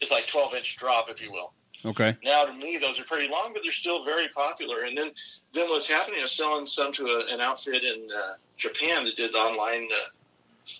[0.00, 1.52] is like 12 inch drop, if you will.
[1.84, 2.16] Okay.
[2.24, 4.82] Now, to me, those are pretty long, but they're still very popular.
[4.82, 5.12] And then,
[5.52, 9.34] then what's happening is selling some to a, an outfit in uh, Japan that did
[9.34, 10.08] online uh,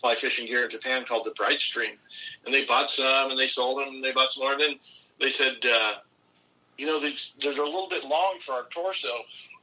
[0.01, 1.97] fly fishing gear in Japan called the Bright Stream,
[2.45, 4.53] and they bought some and they sold them and they bought some more.
[4.53, 4.75] And then
[5.21, 5.95] they said, uh,
[6.77, 9.13] you know, these, they're a little bit long for our torso.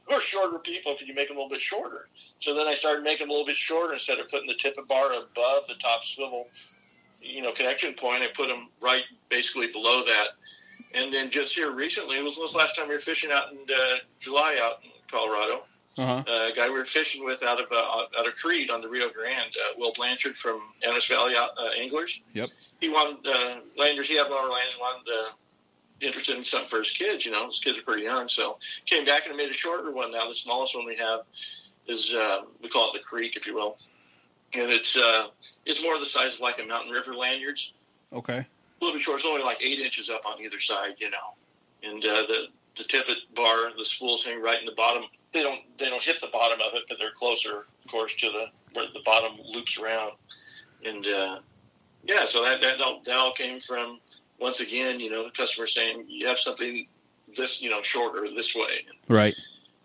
[0.08, 0.94] We're shorter people.
[0.96, 2.08] Can you make them a little bit shorter?
[2.40, 4.78] So then I started making them a little bit shorter instead of putting the tip
[4.78, 6.48] of bar above the top swivel,
[7.26, 8.22] you know, connection point.
[8.22, 10.28] I put them right basically below that.
[10.94, 13.58] And then just here recently, it was this last time we were fishing out in
[13.58, 15.64] uh, July out in Colorado.
[15.98, 16.24] Uh huh.
[16.28, 18.88] Uh, a guy we were fishing with out of uh, out of Creede on the
[18.88, 21.46] Rio Grande, uh, Will Blanchard from Annis Valley uh,
[21.78, 22.20] Anglers.
[22.34, 22.50] Yep.
[22.80, 24.06] He wanted uh, landers.
[24.06, 24.76] He had more landers.
[24.78, 25.32] Wanted uh,
[26.00, 27.24] interested in something for his kids.
[27.24, 30.12] You know, his kids are pretty young, so came back and made a shorter one.
[30.12, 31.20] Now the smallest one we have
[31.88, 33.78] is uh, we call it the Creek, if you will,
[34.52, 35.28] and it's uh,
[35.66, 37.72] it's more the size of like a mountain river lanyards
[38.12, 38.38] Okay.
[38.38, 38.46] a
[38.80, 39.18] little bit short.
[39.20, 41.36] It's only like eight inches up on either side, you know.
[41.82, 42.46] And uh, the
[42.78, 45.04] the tippet bar, the spools hang right in the bottom.
[45.32, 48.26] They don't they don't hit the bottom of it, but they're closer, of course, to
[48.30, 50.12] the where the bottom loops around.
[50.84, 51.38] And uh,
[52.04, 54.00] yeah, so that that all, that all came from
[54.38, 56.86] once again, you know, the customer saying you have something
[57.36, 58.84] this you know shorter this way.
[59.08, 59.34] Right.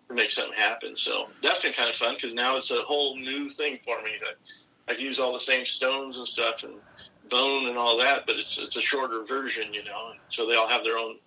[0.10, 0.96] to make something happen.
[0.98, 4.12] So that's been kind of fun because now it's a whole new thing for me.
[4.22, 4.34] I,
[4.90, 6.74] I use all the same stones and stuff and
[7.30, 10.12] bone and all that, but it's it's a shorter version, you know.
[10.30, 11.18] So they all have their own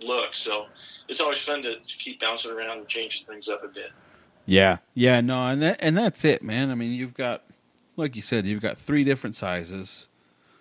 [0.00, 0.34] look.
[0.34, 0.66] So
[1.08, 3.90] it's always fun to, to keep bouncing around and changing things up a bit.
[4.44, 6.70] Yeah, yeah, no, and that and that's it, man.
[6.70, 7.42] I mean, you've got,
[7.96, 10.08] like you said, you've got three different sizes.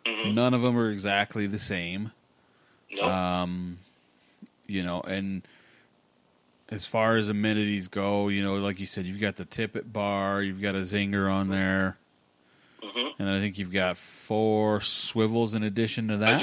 [0.06, 0.34] Mm-hmm.
[0.34, 2.12] None of them are exactly the same.
[2.92, 3.06] Nope.
[3.06, 3.80] Um,
[4.68, 5.48] you know, and
[6.70, 10.42] as far as amenities go, you know, like you said, you've got the tippet bar,
[10.42, 11.98] you've got a zinger on there,
[12.94, 16.42] hmm and I think you've got four swivels in addition to that.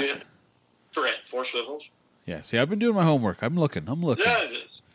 [0.95, 1.17] Correct.
[1.29, 1.83] Four swivels.
[2.25, 3.41] Yeah, see, I've been doing my homework.
[3.41, 3.83] I'm looking.
[3.87, 4.25] I'm looking.
[4.25, 4.47] Yeah,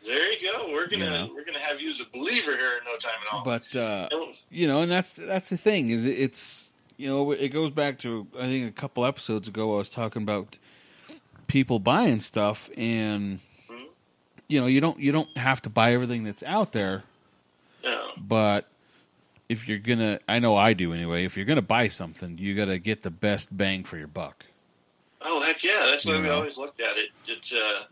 [0.05, 0.71] there you go.
[0.71, 1.29] We're gonna You know.
[1.33, 3.43] we're gonna have you as a believer here in no time at all.
[3.43, 4.09] But uh,
[4.49, 8.25] you know, and that's that's the thing is it's you know it goes back to
[8.37, 10.57] I think a couple episodes ago I was talking about
[11.47, 13.85] people buying stuff and Mhm.
[14.47, 17.03] you know you don't you don't have to buy everything that's out there,
[17.83, 18.11] no.
[18.17, 18.67] but
[19.49, 22.65] if you're gonna I know I do anyway if you're gonna buy something you got
[22.65, 24.45] to get the best bang for your buck.
[25.21, 26.35] Oh heck yeah, that's why You we know.
[26.37, 27.09] always looked at it.
[27.27, 27.83] It's uh,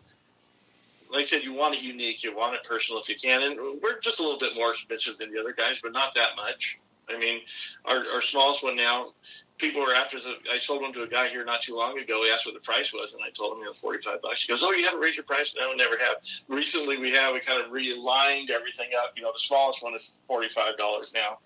[1.12, 3.58] like I said, you want it unique, you want it personal if you can, and
[3.82, 6.80] we're just a little bit more expensive than the other guys, but not that much.
[7.10, 7.40] I mean,
[7.86, 9.14] our our smallest one now,
[9.58, 10.20] people were after.
[10.20, 12.22] The, I sold one to a guy here not too long ago.
[12.24, 14.42] He asked what the price was, and I told him you know forty five bucks.
[14.44, 16.18] He goes, "Oh, you haven't raised your price?" No, we never have.
[16.50, 17.34] Recently, we have.
[17.34, 19.14] We kind of realigned everything up.
[19.16, 21.40] You know, the smallest one is forty five dollars now,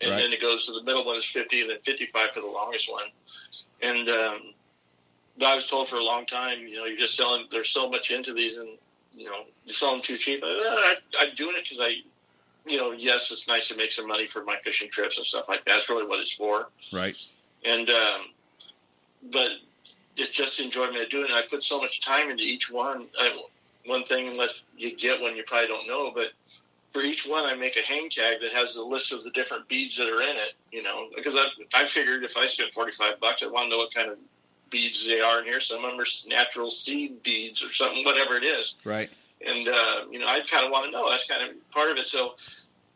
[0.00, 0.20] and Right.
[0.20, 2.46] then it goes to the middle one is fifty, and then fifty five for the
[2.46, 3.06] longest one.
[3.82, 4.40] And um,
[5.44, 7.46] I was told for a long time, you know, you're just selling.
[7.50, 8.70] There's so much into these, and
[9.12, 10.42] you know, you sell them too cheap.
[10.44, 11.96] I, I, I'm doing it because I,
[12.66, 15.46] you know, yes, it's nice to make some money for my fishing trips and stuff
[15.48, 15.72] like that.
[15.76, 16.68] That's really what it's for.
[16.92, 17.16] Right.
[17.64, 18.20] And um,
[19.32, 19.50] but
[20.16, 21.32] it's just enjoyment of doing it.
[21.32, 23.06] I put so much time into each one.
[23.18, 23.42] I,
[23.86, 26.28] one thing, unless you get one, you probably don't know, but
[26.96, 29.68] for each one, I make a hang tag that has a list of the different
[29.68, 30.54] beads that are in it.
[30.72, 33.70] You know, because I I figured if I spent forty five bucks, I want to
[33.70, 34.16] know what kind of
[34.70, 35.60] beads they are in here.
[35.60, 39.10] Some of them are natural seed beads or something, whatever it is Right.
[39.46, 41.08] and uh, you know, I kind of want to know.
[41.10, 42.08] That's kind of part of it.
[42.08, 42.34] So,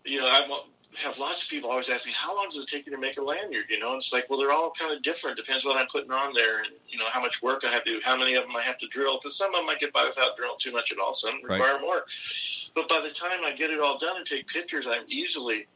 [0.05, 2.69] you know, I want, have lots of people always ask me, "How long does it
[2.69, 4.93] take you to make a lanyard?" You know, and it's like, well, they're all kind
[4.93, 5.37] of different.
[5.37, 7.93] Depends what I'm putting on there, and you know, how much work I have to
[7.93, 9.19] do, how many of them I have to drill.
[9.19, 11.15] Because some of them I get by without drilling too much at all.
[11.15, 11.59] Some Right.
[11.61, 12.07] require more.
[12.75, 15.67] But by the time I get it all done and take pictures, I'm easily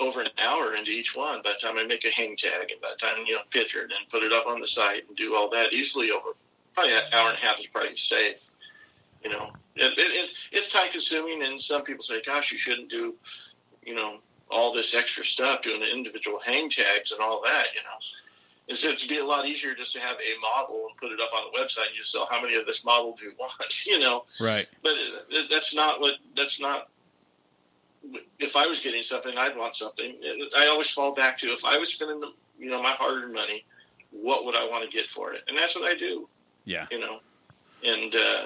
[0.00, 1.42] over an hour into each one.
[1.42, 3.80] By the time I make a hang tag, and by the time you know, picture
[3.80, 6.36] it and put it up on the site and do all that, easily over
[6.74, 8.50] probably an hour and a half is probably safe.
[9.24, 12.88] You know, it, it, it, it's time consuming, and some people say, "Gosh, you shouldn't
[12.88, 13.16] do,
[13.82, 17.80] you know, all this extra stuff, doing the individual hang tags and all that." You
[17.82, 17.98] know,
[18.68, 21.30] it's it'd be a lot easier just to have a model and put it up
[21.34, 23.86] on the website, and you sell how many of this model do you want?
[23.86, 24.66] You know, Right.
[24.82, 24.94] but
[25.50, 26.88] that's not what that's not.
[28.38, 30.14] If I was getting something, I'd want something.
[30.56, 33.64] I always fall back to if I was spending the, you know my hard-earned money,
[34.10, 35.42] what would I want to get for it?
[35.48, 36.28] And that's what I do
[36.64, 36.86] Yeah.
[36.90, 37.20] you know,
[37.84, 38.44] and uh,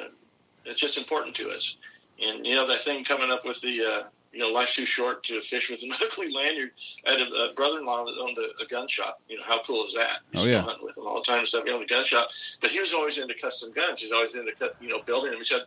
[0.65, 1.77] it's just important to us.
[2.21, 5.23] And you know that thing coming up with the uh, you know life's too short
[5.25, 6.71] to fish with an ugly lanyard.
[7.07, 9.21] I had a, a brother-in-law that owned a, a gun shop.
[9.29, 10.21] You know how cool is that?
[10.35, 10.63] Oh, yeah.
[10.63, 11.65] hunt with him all the time and stuff.
[11.65, 12.29] He owned a gun shop,
[12.61, 14.01] but he was always into custom guns.
[14.01, 15.41] He's always into you know building them.
[15.41, 15.63] He said,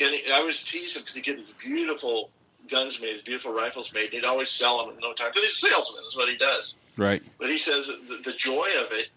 [0.00, 2.30] and he, I was teasing because he get these beautiful
[2.70, 4.06] guns made, these beautiful rifles made.
[4.06, 6.04] And he'd always sell them in no time because he's a salesman.
[6.08, 6.76] Is what he does.
[6.96, 7.22] Right.
[7.38, 9.08] But he says the, the joy of it,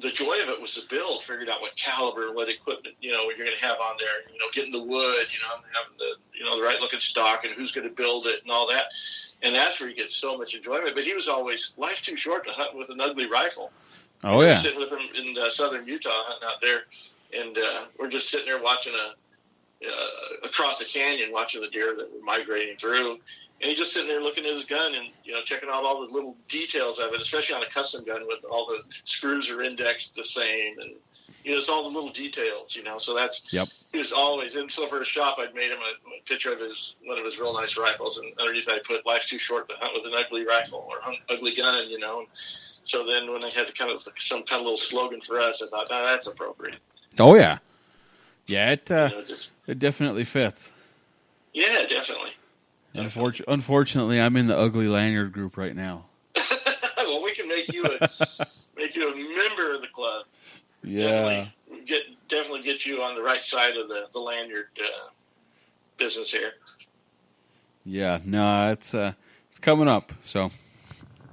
[0.00, 3.28] the joy of it was the build, figuring out what caliber, what equipment, you know,
[3.28, 6.14] you're going to have on there, you know, getting the wood, you know, having the,
[6.36, 8.86] you know, the right looking stock and who's going to build it and all that.
[9.42, 10.94] And that's where he gets so much enjoyment.
[10.94, 13.70] But he was always, life's too short to hunt with an ugly rifle.
[14.24, 14.62] Oh yeah.
[14.62, 16.84] sitting with him in uh, southern Utah, hunting out there,
[17.38, 19.14] and uh, we're just sitting there watching a
[19.86, 23.18] uh, across the canyon, watching the deer that were migrating through.
[23.60, 26.06] And he's just sitting there looking at his gun and you know checking out all
[26.06, 29.62] the little details of it, especially on a custom gun with all the screws are
[29.62, 30.90] indexed the same, and
[31.44, 32.98] you know it's all the little details, you know.
[32.98, 33.68] So that's Yep.
[33.92, 36.60] He was always and so for his shop, I'd made him a, a picture of
[36.60, 39.76] his one of his real nice rifles, and underneath I put "Life's too short to
[39.78, 42.26] hunt with an ugly rifle" or "Hunt ugly gun," you know.
[42.84, 45.62] So then when I had to kind of some kind of little slogan for us,
[45.62, 46.78] I thought, no, that's appropriate.
[47.18, 47.58] Oh yeah.
[48.46, 48.72] Yeah.
[48.72, 50.70] It uh, you know, just it definitely fits.
[51.54, 52.32] yeah, definitely.
[52.94, 56.04] Unfortu- unfortunately, I'm in the ugly lanyard group right now.
[56.96, 58.08] well, we can make you a
[58.76, 60.26] make you a member of the club.
[60.82, 61.08] Yeah.
[61.10, 61.52] Definitely
[61.86, 65.10] get definitely get you on the right side of the the lanyard uh,
[65.98, 66.52] business here.
[67.84, 68.20] Yeah.
[68.24, 69.12] No, it's uh,
[69.50, 70.12] it's coming up.
[70.24, 70.50] So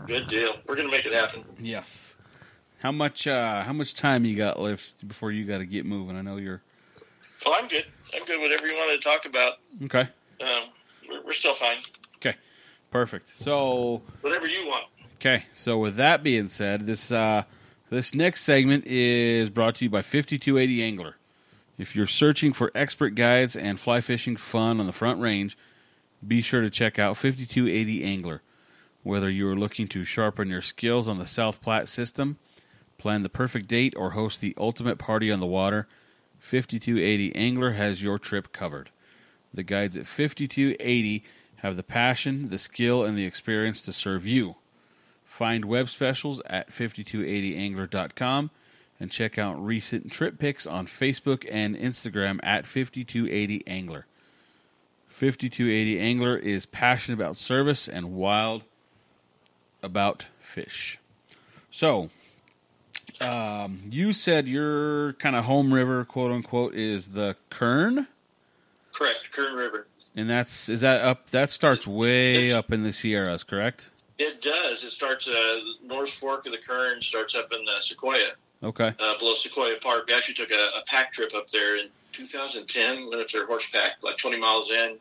[0.08, 0.56] Good deal.
[0.68, 1.44] We're gonna make it happen.
[1.60, 2.16] yes.
[2.80, 6.18] How much uh, how much time you got left before you got to get moving?
[6.18, 6.62] I know you're
[7.46, 7.86] Oh, I'm good.
[8.16, 8.40] I'm good.
[8.40, 9.54] Whatever you want to talk about.
[9.86, 10.08] okay.
[10.42, 10.64] um,
[11.12, 11.78] we're, we're still fine.
[12.18, 12.36] Okay,
[12.90, 13.30] perfect.
[13.36, 14.86] So Whatever you want.
[15.16, 17.44] Okay, so with that being said, this uh,
[17.90, 21.16] this next segment is brought to you by 5280 Angler.
[21.78, 25.58] If you're searching for expert guides and fly fishing fun on the Front Range,
[26.26, 28.42] be sure to check out 5280 Angler.
[29.04, 32.38] Whether you are looking to sharpen your skills on the South Platte system,
[32.98, 35.88] plan the perfect date, or host the ultimate party on the water,
[36.40, 38.92] 5280 Angler has your trip covered.
[39.54, 41.24] The guides at 5280
[41.58, 44.56] have the passion, the skill, and the experience to serve you.
[45.26, 48.52] Find web specials at 5280angler.com
[49.00, 54.04] and check out recent trip pics on Facebook and Instagram at 5280angler.
[55.08, 58.64] 5280 Angler is passionate about service and wild
[59.84, 61.00] about fish.
[61.70, 62.10] So,
[63.20, 68.08] um, you said your kind of home river, quote unquote, is the Kern,
[69.02, 69.20] Correct.
[69.32, 69.88] Kern River.
[70.16, 71.30] and that's is that up?
[71.32, 73.90] That starts way up in the Sierras, correct?
[74.20, 74.84] It does.
[74.84, 78.30] It starts uh, North Fork of the Kern starts up in uh, Sequoia,
[78.62, 80.06] Okay, uh, below Sequoia Park.
[80.08, 83.10] We actually took a, a pack trip up there in 2010.
[83.10, 84.98] Went up there horse pack, like 20 miles in,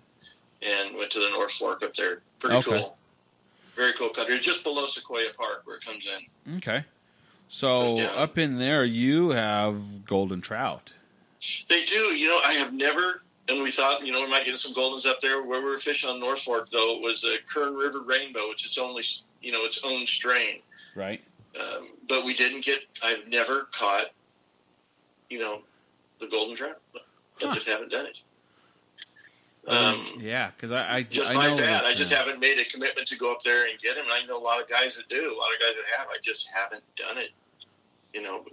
[0.62, 2.22] and went to the North Fork up there.
[2.38, 2.70] Pretty Okay.
[2.70, 2.96] cool.
[3.76, 4.40] Very cool country.
[4.40, 6.56] Just below Sequoia Park where it comes in.
[6.56, 6.84] okay.
[7.50, 10.94] So up in there, you have golden trout.
[11.68, 12.14] They do.
[12.16, 15.06] You know, I have never, and we thought, you know, we might get some goldens
[15.06, 15.42] up there.
[15.42, 18.64] Where we were fishing on North Fork, though, it was the Kern River Rainbow, which
[18.66, 19.04] is only,
[19.42, 20.60] you know, its own strain.
[20.94, 21.20] Right.
[21.58, 22.80] Um, but we didn't get.
[23.02, 24.06] I've never caught,
[25.28, 25.62] you know,
[26.20, 26.80] the golden trout.
[26.94, 27.00] I
[27.40, 27.54] Huh.
[27.54, 28.16] just haven't done it.
[29.66, 31.58] Um, Um, yeah, because I, I just I bad.
[31.58, 34.04] that, I just uh, haven't made a commitment to go up there and get him.
[34.04, 35.16] And I know a lot of guys that do.
[35.16, 36.08] A lot of guys that have.
[36.08, 37.30] I just haven't done it.
[38.14, 38.44] You know,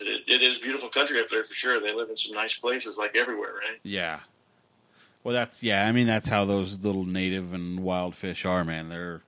[0.00, 1.80] it, it is beautiful country up there for sure.
[1.80, 3.78] They live in some nice places, like everywhere, right?
[3.82, 4.20] Yeah.
[5.24, 5.86] Well, that's yeah.
[5.86, 8.88] I mean, that's how those little native and wild fish are, man.
[8.88, 9.20] They're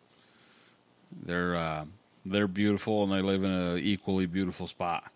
[1.24, 1.84] they're uh,
[2.24, 5.10] they're beautiful and they live in an equally beautiful spot.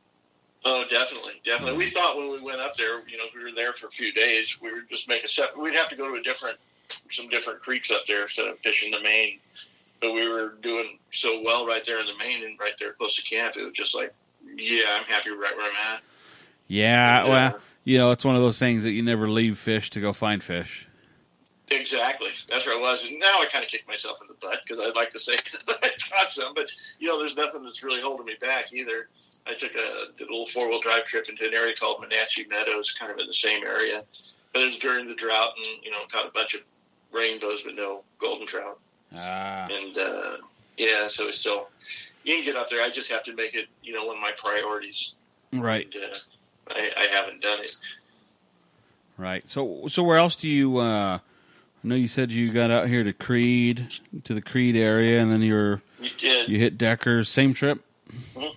[0.66, 1.76] Oh, definitely, definitely.
[1.76, 4.12] We thought when we went up there, you know, we were there for a few
[4.12, 4.58] days.
[4.62, 5.56] We would just make a set.
[5.56, 6.56] We'd have to go to a different,
[7.10, 9.40] some different creeks up there instead of fishing the main.
[10.00, 13.14] But we were doing so well right there in the main and right there close
[13.16, 13.56] to camp.
[13.56, 14.14] It was just like,
[14.56, 16.02] yeah, I'm happy right where I'm at.
[16.68, 17.20] Yeah.
[17.20, 19.90] And, uh, well, you know, it's one of those things that you never leave fish
[19.90, 20.88] to go find fish.
[21.70, 22.30] Exactly.
[22.50, 23.06] That's where I was.
[23.06, 25.36] And now I kind of kick myself in the butt because I'd like to say
[25.66, 26.66] that I caught some, but
[26.98, 29.08] you know, there's nothing that's really holding me back either.
[29.46, 32.48] I took a, did a little four wheel drive trip into an area called Monache
[32.48, 34.04] Meadows, kind of in the same area.
[34.52, 36.62] But it was during the drought, and you know, caught a bunch of
[37.12, 38.78] rainbows but no golden trout.
[39.14, 39.68] Ah.
[39.70, 40.36] And uh,
[40.76, 41.68] yeah, so it's still
[42.24, 42.82] you can get up there.
[42.82, 45.14] I just have to make it, you know, one of my priorities.
[45.52, 45.88] Right.
[45.94, 46.18] And, uh,
[46.74, 47.76] I, I haven't done it.
[49.16, 49.48] Right.
[49.48, 50.78] So so where else do you?
[50.78, 51.20] Uh, I
[51.86, 53.88] know you said you got out here to Creede
[54.24, 56.48] to the Creede area, and then you were You did.
[56.48, 57.22] you hit Decker.
[57.24, 57.80] Same trip.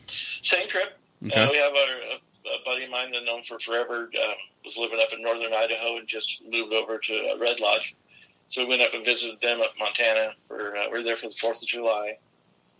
[0.07, 0.97] Same trip.
[1.25, 1.43] Okay.
[1.43, 4.09] Uh, we have a, a, a buddy of mine that known for forever.
[4.17, 4.27] Uh,
[4.63, 7.95] was living up in northern Idaho and just moved over to uh, Red Lodge.
[8.49, 10.33] So we went up and visited them up in Montana.
[10.47, 12.17] For, uh, we were there for the Fourth of July,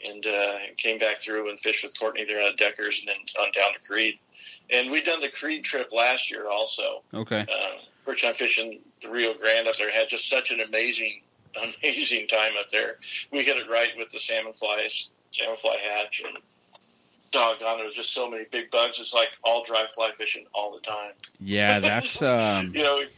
[0.05, 3.51] and uh, came back through and fished with Courtney there at Deckers, and then on
[3.51, 4.19] down to Creede.
[4.69, 7.03] And we done the Creede trip last year also.
[7.13, 7.41] Okay.
[7.41, 9.91] Uh, first time fishing the Rio Grande up there.
[9.91, 11.21] Had just such an amazing,
[11.83, 12.97] amazing time up there.
[13.31, 16.37] We hit it right with the salmon flies, salmon fly hatch, and
[17.31, 18.99] doggone, there was just so many big bugs.
[18.99, 21.11] It's like all dry fly fishing all the time.
[21.39, 22.73] Yeah, that's um.
[22.73, 23.09] You know, it,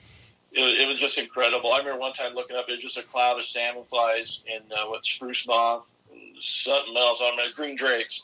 [0.51, 1.71] it was just incredible.
[1.71, 4.63] I remember one time looking up, it was just a cloud of salmon flies and
[4.71, 5.93] uh, what spruce moth
[6.39, 8.21] something else on there, green drakes,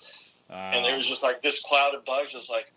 [0.50, 2.32] and there was just like this cloud of bugs.
[2.32, 2.72] Just like,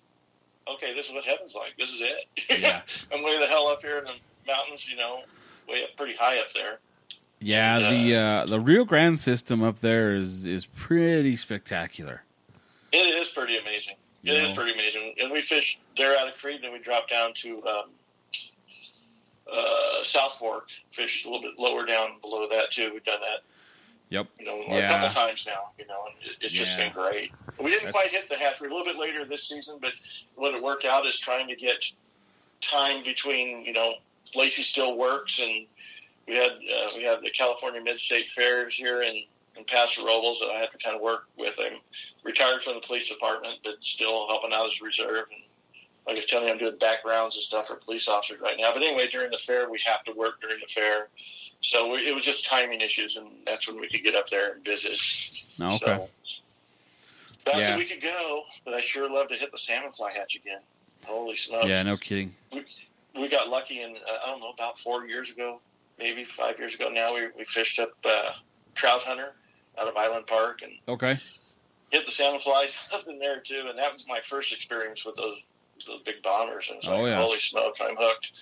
[0.68, 1.76] okay, this is what heaven's like.
[1.78, 2.60] This is it.
[2.60, 2.82] Yeah.
[3.12, 4.12] I'm way the hell up here in the
[4.46, 4.88] mountains.
[4.88, 5.20] You know,
[5.68, 6.78] way up pretty high up there.
[7.40, 12.22] Yeah, the uh, the Rio Grande system up there is is pretty spectacular.
[12.90, 13.94] It is pretty amazing.
[14.24, 14.54] It is Yeah.
[14.56, 15.14] pretty amazing.
[15.20, 17.84] And we fished there out of Creede, and then we dropped down to um,
[19.52, 22.90] uh, South Fork, fished a little bit lower down below that too.
[22.92, 23.42] We've done that,
[24.10, 24.26] Yep.
[24.38, 24.76] you know, Yeah.
[24.78, 25.70] a couple times now.
[25.78, 26.08] You know,
[26.40, 26.84] it's just Yeah.
[26.84, 27.32] been great.
[27.58, 29.92] We didn't That's- quite hit the hatchery a little bit later this season, but
[30.34, 31.84] what it worked out is trying to get
[32.60, 33.64] time between.
[33.64, 33.96] You know,
[34.34, 35.66] Lacey still works, and
[36.26, 39.24] we had uh, we have the California Mid State Fairs here in
[39.56, 41.58] in Paso Robles that I have to kind of work with.
[41.58, 41.80] I'm
[42.22, 45.26] retired from the police department, but still helping out as a reserve.
[45.32, 45.42] And
[46.06, 48.72] like I was telling you, I'm doing backgrounds and stuff for police officers right now.
[48.72, 51.08] But anyway, during the fair, we have to work during the fair.
[51.60, 54.52] So we, it was just timing issues, and that's when we could get up there
[54.54, 54.98] and visit.
[55.60, 55.86] Oh, Okay.
[55.86, 56.08] So,
[57.44, 57.76] that's Yeah.
[57.76, 60.60] we could go, but I sure love to hit the salmon fly hatch again.
[61.06, 61.66] Holy smokes!
[61.66, 62.34] Yeah, no kidding.
[63.14, 65.60] we got lucky and uh, I don't know about four years ago.
[65.98, 68.30] maybe five years ago now, we, we fished up uh,
[68.74, 69.34] Trout Hunter
[69.78, 71.18] out of Island Park and Okay.
[71.90, 73.66] hit the salmon flies up in there too.
[73.68, 75.38] And that was my first experience with those
[75.86, 76.66] those big bombers.
[76.68, 77.20] And it's like, Oh, yeah.
[77.22, 78.32] holy smokes, I'm hooked.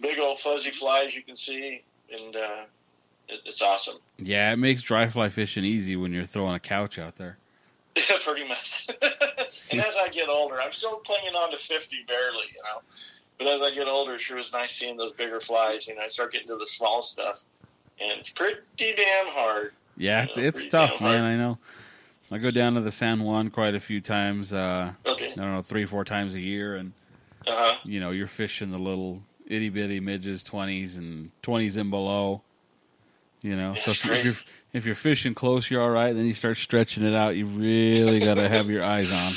[0.00, 2.62] Big old fuzzy flies you can see, and uh,
[3.28, 3.96] it, it's awesome.
[4.18, 7.36] Yeah, it makes dry fly fishing easy when you're throwing a couch out there.
[7.96, 8.86] Yeah, pretty much.
[9.70, 12.80] and as I get older, I'm still clinging on to 50 barely, you know.
[13.36, 15.88] But as I get older, it sure is nice seeing those bigger flies.
[15.88, 17.38] You know, I start getting to the small stuff,
[18.00, 19.72] and it's pretty damn hard.
[19.96, 21.24] Yeah, it's, it's tough, man.
[21.24, 21.58] I know.
[22.30, 24.52] I go down to the San Juan quite a few times.
[24.52, 25.32] Uh, Okay.
[25.32, 26.92] I don't know, three, four times a year, and
[27.46, 27.76] Uh huh.
[27.84, 32.42] you know, you're fishing the little itty bitty midges, twenties, and twenties and below.
[33.42, 34.34] You know, so if, if you're
[34.72, 36.12] if you're fishing close, you're all right.
[36.12, 37.36] Then you start stretching it out.
[37.36, 39.32] You really got to have your eyes on.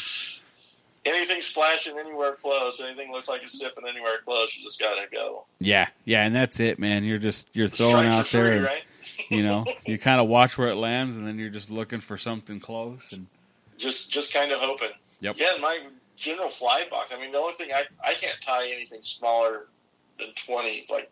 [1.05, 5.43] Anything splashing anywhere close, anything looks like it's sipping anywhere close, you just gotta go.
[5.59, 7.03] Yeah, yeah, and that's it, man.
[7.03, 8.45] You're just you're throwing out there.
[8.45, 8.83] free, and, right?
[9.29, 12.17] You know, you kind of watch where it lands, and then you're just looking for
[12.17, 13.01] something close.
[13.11, 13.27] And
[13.77, 14.91] Just, just kind of hoping.
[15.19, 15.35] Yep.
[15.37, 15.79] Yeah, my
[16.15, 17.11] general fly box.
[17.13, 19.67] I mean, the only thing I, I can't tie anything smaller
[20.25, 21.11] than twenty, like,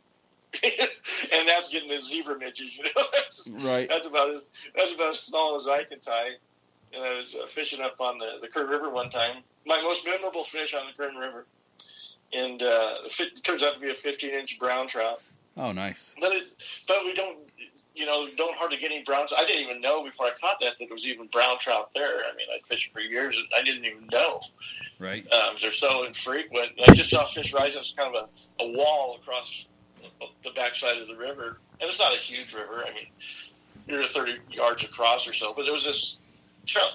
[0.64, 2.76] and that's getting the zebra midges.
[2.78, 4.42] You know, that's, right, that's about as
[4.76, 6.32] that's about as small as I can tie.
[6.94, 9.44] And I was uh, fishing up on the the Kern River one time.
[9.66, 11.46] My most memorable fish on the Kern River,
[12.34, 15.22] and uh, it turns out to be a 15 inch brown trout.
[15.58, 16.14] oh, nice.
[16.20, 16.44] But it,
[16.88, 17.38] but we don't,
[17.94, 19.34] you know, don't hardly get any browns.
[19.38, 22.20] I didn't even know before I caught that that there was even brown trout there.
[22.20, 24.42] I mean, I'd fished for years and I didn't even know.
[25.00, 26.72] Right, Um, they're so infrequent.
[26.88, 28.30] I just saw fish rise as kind of
[28.60, 29.66] a, a wall across
[30.44, 32.86] the backside of the river, and it's not a huge river.
[32.88, 33.08] I mean,
[33.88, 36.18] you're 30 yards across or so, but there was this
[36.66, 36.94] trout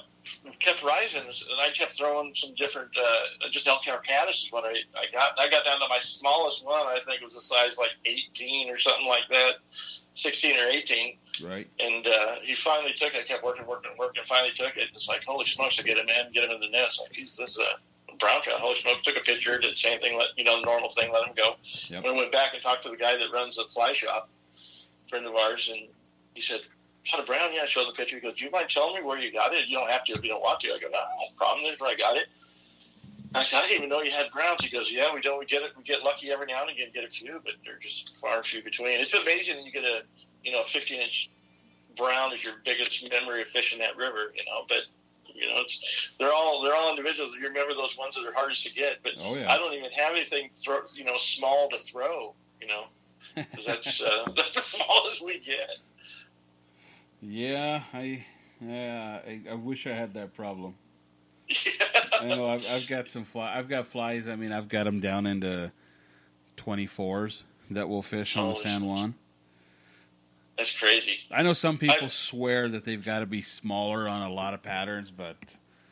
[0.60, 4.64] kept rising, and I kept throwing some different, uh, just Elk Hair Caddis is what
[4.64, 5.38] I, I got.
[5.38, 6.86] I got down to my smallest one.
[6.86, 9.56] I think it was a size like 18 or something like that,
[10.14, 11.18] 16 or 18.
[11.44, 11.68] right.
[11.80, 13.20] And uh, he finally took it.
[13.20, 14.22] I kept working, working, working.
[14.26, 14.88] Finally took it.
[14.94, 17.00] It's like, holy smokes, to get him in, get him in the nest.
[17.00, 18.60] Like, geez, this is a brown trout.
[18.60, 19.02] Holy smokes.
[19.02, 21.34] Took a picture, did the same thing, let you know, the normal thing, let him
[21.36, 21.56] go.
[21.88, 22.04] Yep.
[22.04, 24.28] And I went back and talked to the guy that runs the fly shop,
[25.08, 25.88] friend of ours, and
[26.34, 26.60] he said,
[27.10, 27.52] Got a brown?
[27.54, 28.16] Yeah, I showed the picture.
[28.16, 29.68] He goes, Do you mind telling me where you got it?
[29.68, 30.68] You don't have to if you don't want to.
[30.72, 31.64] I go, No, no problem.
[31.78, 32.26] Where I got it.
[33.34, 34.62] I said, I didn't even know you had browns.
[34.64, 35.38] He goes, Yeah, we don't.
[35.38, 35.70] We get it.
[35.76, 38.46] We get lucky every now and again, get a few, but they're just far and
[38.46, 39.00] few between.
[39.00, 40.02] It's amazing that you get a,
[40.42, 41.30] you know, a 15 inch
[41.96, 44.80] brown is your biggest memory of fishing that river, you know, but
[45.34, 47.32] you know, it's they're all they're all individuals.
[47.38, 50.12] You remember those ones that are hardest to get, but Oh I don't even have
[50.14, 52.84] anything throw, you know, small to throw, you know,
[53.54, 55.68] 'cause that's uh, that's as small as we get.
[57.20, 57.82] Yeah.
[57.92, 58.24] I
[58.60, 59.20] yeah.
[59.26, 60.74] I, I wish I had that problem.
[62.20, 63.54] I know I've, I've got some fly.
[63.56, 64.26] I've got flies.
[64.28, 65.70] I mean, I've got them down into
[66.56, 69.14] twenty fours that will fish on the San Juan.
[70.56, 71.18] That's crazy.
[71.30, 74.54] I know some people I- swear that they've got to be smaller on a lot
[74.54, 75.36] of patterns, but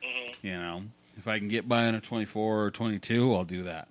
[0.02, 0.82] hmm you know,
[1.16, 3.88] if I can get by on a twenty-four or twenty-two, I'll do that.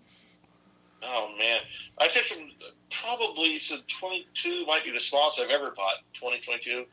[1.03, 1.59] Oh man,
[1.99, 2.49] I fished from
[2.89, 5.95] probably so 22 might be the smallest I've ever caught.
[6.13, 6.85] 2022,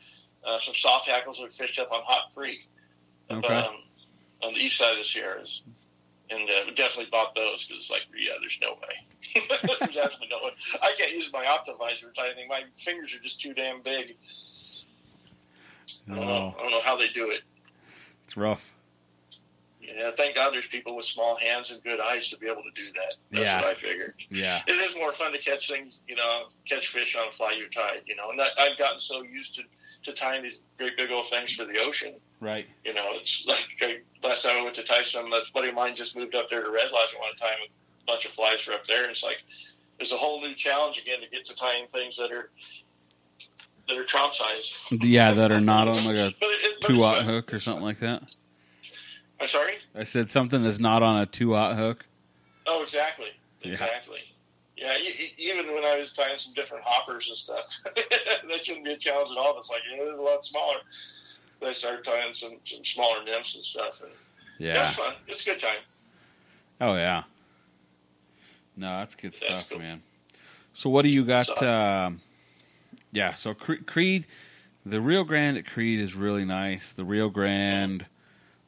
[0.44, 2.66] uh, some soft hackles we fished up on Hot Creek,
[3.28, 3.54] up, Okay.
[3.54, 3.76] um,
[4.42, 5.62] on the east side of the Sierras,
[6.30, 9.06] and uh, we definitely bought those because like yeah, there's no way.
[9.80, 10.52] there's absolutely no way.
[10.82, 12.48] I can't use my Optivisor or anything.
[12.48, 14.16] My fingers are just too damn big.
[16.10, 17.42] I don't, know, I don't know how they do it.
[18.24, 18.72] it's rough.
[19.80, 22.70] Yeah, thank God there's people with small hands and good eyes to be able to
[22.74, 23.14] do that.
[23.30, 23.60] That's Yeah.
[23.60, 24.14] what I figured.
[24.28, 27.52] Yeah, It is more fun to catch things, you know, catch fish on a fly
[27.52, 28.30] you tied, you know.
[28.30, 29.62] And that, I've gotten so used to,
[30.04, 32.14] to tying these great big old things for the ocean.
[32.40, 32.66] right.
[32.84, 35.74] You know, it's like I, last time I went to tie some, a buddy of
[35.74, 37.58] mine just moved up there to Red Lodge one time.
[37.62, 39.38] A bunch of flies were up there, and it's like
[39.98, 42.50] there's a whole new challenge again to get to tying things that are
[43.88, 44.78] that are trout size.
[44.90, 47.60] Yeah, that are not on like a But it, it, but two aught hook or
[47.60, 48.22] something like that.
[49.40, 49.74] I'm sorry.
[49.94, 52.06] I said something that's not on a two aught hook.
[52.66, 53.28] Oh, exactly,
[53.62, 53.72] Yeah.
[53.72, 54.18] exactly.
[54.76, 54.96] Yeah,
[55.36, 59.30] even when I was tying some different hoppers and stuff, that shouldn't be a challenge
[59.30, 59.58] at all.
[59.58, 60.76] It's like, yeah, it's a lot smaller.
[61.60, 64.10] They started tying some, some smaller nymphs and stuff, and
[64.58, 64.86] yeah.
[64.88, 65.14] It's fun.
[65.26, 65.78] It's a good time.
[66.80, 67.24] Oh yeah.
[68.76, 69.78] No, that's good That's stuff, cool.
[69.80, 70.00] man.
[70.72, 71.50] So what do you got?
[71.50, 71.68] Awesome.
[71.68, 72.20] Um,
[73.12, 74.26] yeah, so Cre- Creede,
[74.86, 76.92] the Rio Grande at Creede is really nice.
[76.94, 78.06] The Rio Grande,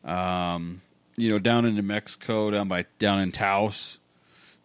[0.05, 0.83] um,
[1.17, 3.99] you know, down in New Mexico, down by down in Taos,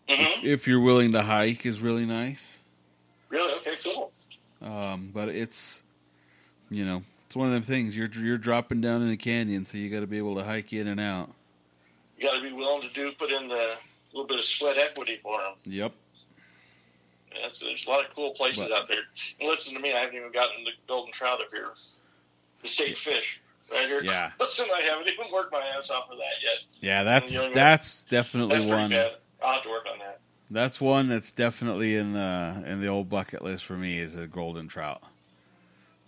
[0.09, 2.59] hmm if, if you're willing to hike, is really nice.
[3.29, 3.53] Really?
[3.55, 4.11] Okay, cool.
[4.61, 5.83] Um, but it's,
[6.69, 7.95] you know, it's one of them things.
[7.95, 10.71] You're you're dropping down in the canyon, so you got to be able to hike
[10.73, 11.29] in and out.
[12.17, 13.75] You got to be willing to do put in the
[14.13, 15.53] little bit of sweat equity for them.
[15.65, 15.91] Yep.
[17.41, 18.71] That's, there's a lot of cool places What?
[18.71, 19.01] out there.
[19.39, 21.67] And listen to me, I haven't even gotten the golden trout up here.
[22.63, 23.39] The state fish,
[23.72, 24.03] right.
[24.03, 24.32] Yeah.
[24.39, 26.65] Listen, I haven't even worked my ass off for that yet.
[26.80, 28.89] Yeah, that's You know, that's definitely That's one.
[28.89, 29.11] bad.
[29.43, 30.20] I'll have to work on that.
[30.49, 34.28] That's one that's definitely in the in the old bucket list for me is a
[34.28, 35.03] golden trout.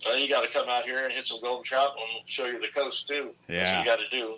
[0.08, 2.46] Uh, you got to come out here and hit some golden trout, and we'll show
[2.46, 3.30] you the coast too.
[3.48, 3.62] Yeah.
[3.62, 4.34] That's what you got to do.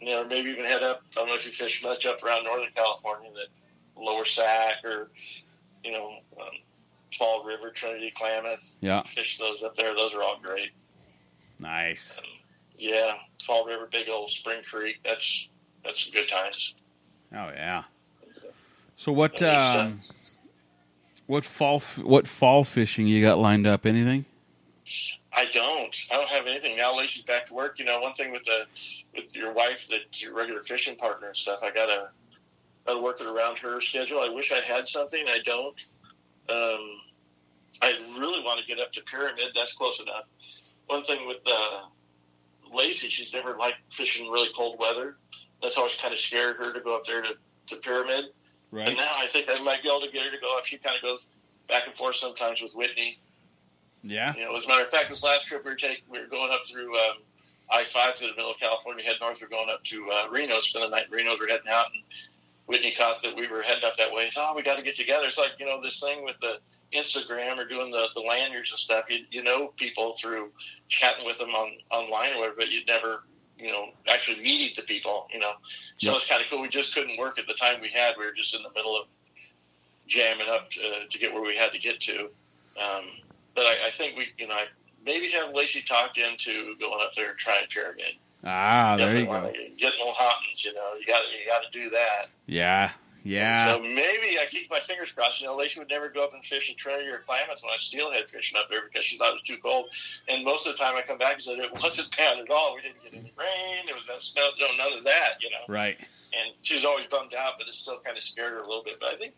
[0.00, 1.02] You know, maybe even head up.
[1.12, 5.08] I don't know if you fish much up around Northern California, that Lower Sac or
[5.84, 6.48] you know um,
[7.18, 8.60] Fall River, Trinity, Klamath.
[8.80, 9.94] Yeah, Fish those up there.
[9.94, 10.70] Those are all great.
[11.62, 12.20] Nice.
[12.76, 13.14] Yeah,
[13.46, 14.98] Fall River, Big Old Spring Creek.
[15.04, 15.48] That's
[15.84, 16.74] that's some good times.
[17.32, 17.84] Oh yeah.
[18.96, 20.00] So what uh, um,
[21.26, 23.86] what fall what fall fishing you got lined up?
[23.86, 24.24] Anything?
[25.34, 25.96] I don't.
[26.10, 26.96] I don't have anything now.
[26.96, 27.78] Lacey's back to work.
[27.78, 28.66] You know, one thing with the
[29.14, 31.60] with your wife, that's your regular fishing partner and stuff.
[31.62, 32.10] I gotta
[32.86, 34.20] gotta work it around her schedule.
[34.20, 35.24] I wish I had something.
[35.28, 35.80] I don't.
[36.48, 37.00] Um,
[37.80, 39.52] I really want to get up to Pyramid.
[39.54, 40.24] That's close enough.
[40.92, 41.86] One thing with uh,
[42.70, 45.16] Lacey, she's never liked fishing really cold weather.
[45.62, 47.30] That's always kind of scared her to go up there to,
[47.68, 48.26] to Pyramid.
[48.88, 50.66] And now I think I might be able to get her to go up.
[50.66, 51.24] She kind of goes
[51.66, 53.18] back and forth sometimes with Whitney.
[54.02, 54.34] Yeah.
[54.36, 56.26] You know, as a matter of fact, this last trip we were taking, we were
[56.26, 57.16] going up through um,
[57.70, 59.38] I five to the middle of California, head north.
[59.40, 61.36] We're going up to uh, Reno, spend the night in Reno.
[61.40, 62.02] We're heading out, and
[62.72, 64.30] Whitney caught that we were heading up that way.
[64.30, 65.26] So, oh, we got to get together.
[65.26, 66.56] It's like you know this thing with the
[66.96, 69.04] Instagram or doing the the lanyards and stuff.
[69.10, 70.50] You you know people through
[70.88, 73.24] chatting with them on online or whatever, but you'd never
[73.58, 75.28] you know actually meeting the people.
[75.32, 75.52] You know,
[75.98, 76.16] so Yep.
[76.16, 76.62] it's kind of cool.
[76.62, 78.14] We just couldn't work at the time we had.
[78.18, 79.06] We were just in the middle of
[80.08, 82.30] jamming up to, to get where we had to get to.
[82.82, 83.04] Um,
[83.54, 84.64] but I, I think we, you know, I
[85.04, 88.14] maybe have Lacey talked into going up there and trying to pyramid.
[88.44, 89.52] Ah, there you go.
[89.78, 90.94] get little hoppins, you know.
[90.98, 92.26] You got you got to do that.
[92.46, 92.90] Yeah,
[93.22, 93.66] yeah.
[93.72, 95.40] So maybe I keep my fingers crossed.
[95.40, 97.76] You know, Lacey would never go up and fish in Trinity or Klamath when I
[97.78, 99.86] steelhead fishing up there because she thought it was too cold.
[100.28, 102.74] And most of the time I come back and said it wasn't bad at all.
[102.74, 103.86] We didn't get any rain.
[103.86, 104.48] There was no snow.
[104.58, 105.34] No, none of that.
[105.40, 105.72] You know.
[105.72, 105.98] right.
[106.34, 108.82] And she was always bummed out, but it still kind of scared her a little
[108.82, 108.94] bit.
[108.98, 109.34] But I think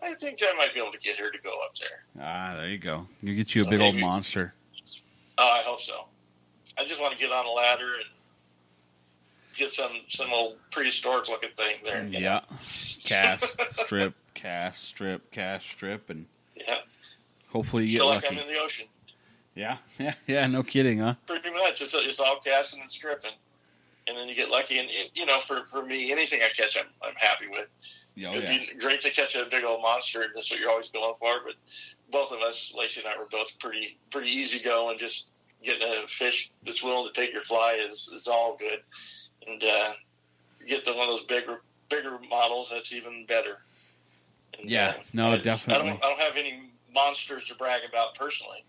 [0.00, 2.24] I think I might be able to get her to go up there.
[2.24, 3.06] Ah, there you go.
[3.20, 4.54] You get you a So big old monster.
[5.38, 6.06] Oh, I hope so.
[6.78, 8.04] I just want to get on a ladder and
[9.56, 12.04] get some some old prehistoric looking thing there.
[12.04, 12.18] you know?
[12.18, 12.40] Yeah.
[13.02, 16.26] Cast, strip, cast, strip, cast, strip, and
[16.56, 16.78] Yeah.
[17.48, 18.36] hopefully you get Feel like lucky.
[18.40, 18.86] I'm in the ocean.
[19.54, 20.46] Yeah, yeah, yeah.
[20.46, 21.14] No kidding, huh?
[21.26, 21.80] Pretty much.
[21.80, 23.30] It's, it's all casting and stripping.
[24.08, 24.78] And then you get lucky.
[24.78, 27.66] And, you know, for, for me, anything I catch, I'm, I'm happy with.
[28.24, 28.58] Oh It'd yeah.
[28.58, 31.40] be great to catch a big old monster, and that's what you're always going for.
[31.44, 31.54] But
[32.12, 34.98] both of us, Lacey and I, were both pretty pretty easy going.
[34.98, 35.30] Just
[35.64, 38.80] getting a fish that's willing to take your fly is, is all good.
[39.46, 39.92] And uh,
[40.66, 43.58] get the one of those bigger bigger models, that's even better.
[44.58, 45.88] And, Yeah, no, I, definitely.
[45.88, 48.64] I don't, I don't have any monsters to brag about personally.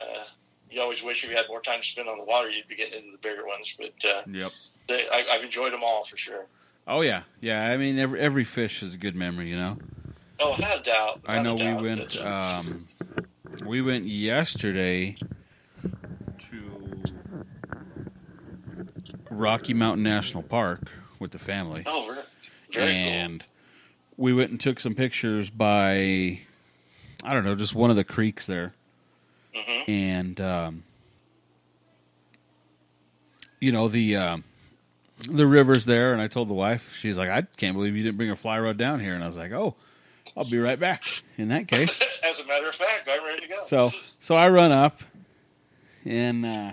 [0.00, 0.24] Uh,
[0.70, 2.74] you always wish if you had more time to spend on the water, you'd be
[2.76, 3.74] getting into the bigger ones.
[3.78, 4.52] But uh, Yep.
[4.88, 6.46] they, I, I've enjoyed them all for sure.
[6.86, 7.66] Oh yeah, yeah.
[7.66, 9.78] I mean, every every fish is a good memory, you know.
[10.38, 11.20] Oh, without a doubt.
[11.26, 12.16] I know without a we went.
[12.16, 12.88] Uh, Um,
[13.64, 15.16] we went yesterday
[16.38, 17.02] to
[19.38, 22.24] Rocky Mountain National Park with the family, oh, very,
[22.72, 23.44] very and
[24.16, 26.40] we went and took some pictures by,
[27.24, 28.74] I don't know, just one of the creeks there,
[29.52, 29.62] cool.
[29.62, 30.82] hmm and um,
[33.60, 34.16] you know the.
[34.16, 34.44] Um,
[35.30, 36.96] the river's there, and I told the wife.
[36.98, 39.28] She's like, "I can't believe you didn't bring a fly rod down here." And I
[39.28, 39.76] was like, "Oh,
[40.36, 41.04] I'll be right back."
[41.38, 43.62] In that case, As a matter of fact, I'm ready to go.
[43.64, 45.02] So so I run up
[46.04, 46.72] and uh,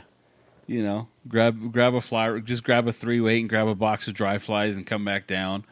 [0.72, 4.08] you know grab grab a fly, just grab a three weight and grab a box
[4.08, 5.64] of dry flies and come back down,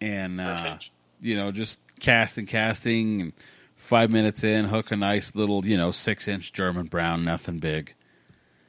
[0.00, 0.78] and uh,
[1.20, 3.32] you know just casting and casting and
[3.76, 7.94] five minutes in hook a nice little you know six inch German brown, nothing big,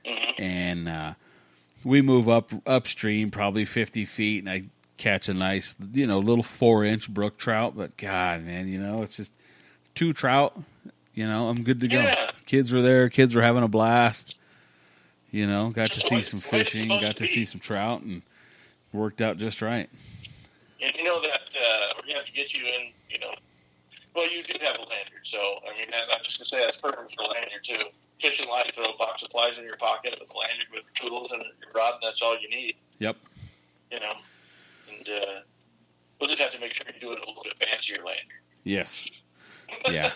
[0.05, 0.39] Mhm.
[0.39, 1.13] and uh,
[1.83, 4.63] we move up upstream probably fifty feet and I
[4.97, 9.01] catch a nice you know little four inch brook trout, but God man, you know
[9.01, 9.33] it's just
[9.95, 10.57] two trout.
[11.15, 12.01] You know, I'm good to go.
[12.01, 12.31] Yeah.
[12.47, 13.07] Kids were there.
[13.07, 14.39] Kids were having a blast.
[15.33, 18.03] You know, got to see some the way it's fishing, got to see some trout,
[18.03, 18.21] and
[18.93, 19.89] worked out just right.
[20.79, 22.91] And you know that uh, we're gonna have to get you in.
[23.09, 23.33] You know,
[24.15, 26.79] well, you do have a lanyard, so I mean, that, I'm just gonna say that's
[26.79, 27.81] perfect for a lanyard too.
[28.21, 31.31] Fishing line, throw a box of flies in your pocket with a lanyard with tools
[31.31, 32.75] and your rod, and that's all you need.
[32.99, 33.17] Yep.
[33.91, 34.13] You know,
[34.95, 35.39] and uh,
[36.19, 38.43] we'll just have to make sure you do it a little bit fancier lanyard.
[38.65, 39.09] Yes.
[39.89, 40.11] Yeah.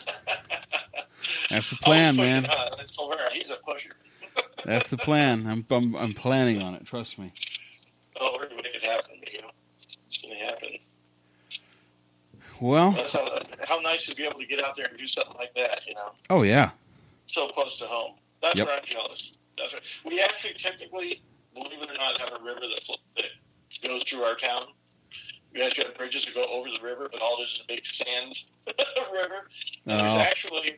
[1.49, 2.45] That's the plan, man.
[2.45, 3.31] uh, that's Silvera.
[3.31, 3.91] He's a pusher.
[4.65, 5.47] That's the plan.
[5.47, 6.85] I'm, I'm I'm planning on it.
[6.85, 7.29] Trust me.
[8.19, 9.15] Oh, we're gonna make it happen.
[9.31, 9.49] You know,
[10.07, 10.69] it's gonna happen.
[12.59, 15.35] Well, That's how, how nice to be able to get out there and do something
[15.37, 16.71] like that, you know, oh yeah,
[17.27, 18.13] so close to home.
[18.41, 18.67] That's Yep.
[18.67, 19.31] where I'm jealous.
[19.57, 19.83] That's right.
[20.05, 21.21] We actually technically,
[21.53, 24.63] believe it or not, have a river that, that goes through our town.
[25.53, 27.85] We actually have bridges that go over the river, but all this is a big
[27.85, 28.35] sand
[29.13, 29.47] river.
[29.85, 30.19] And there's Oh.
[30.19, 30.77] actually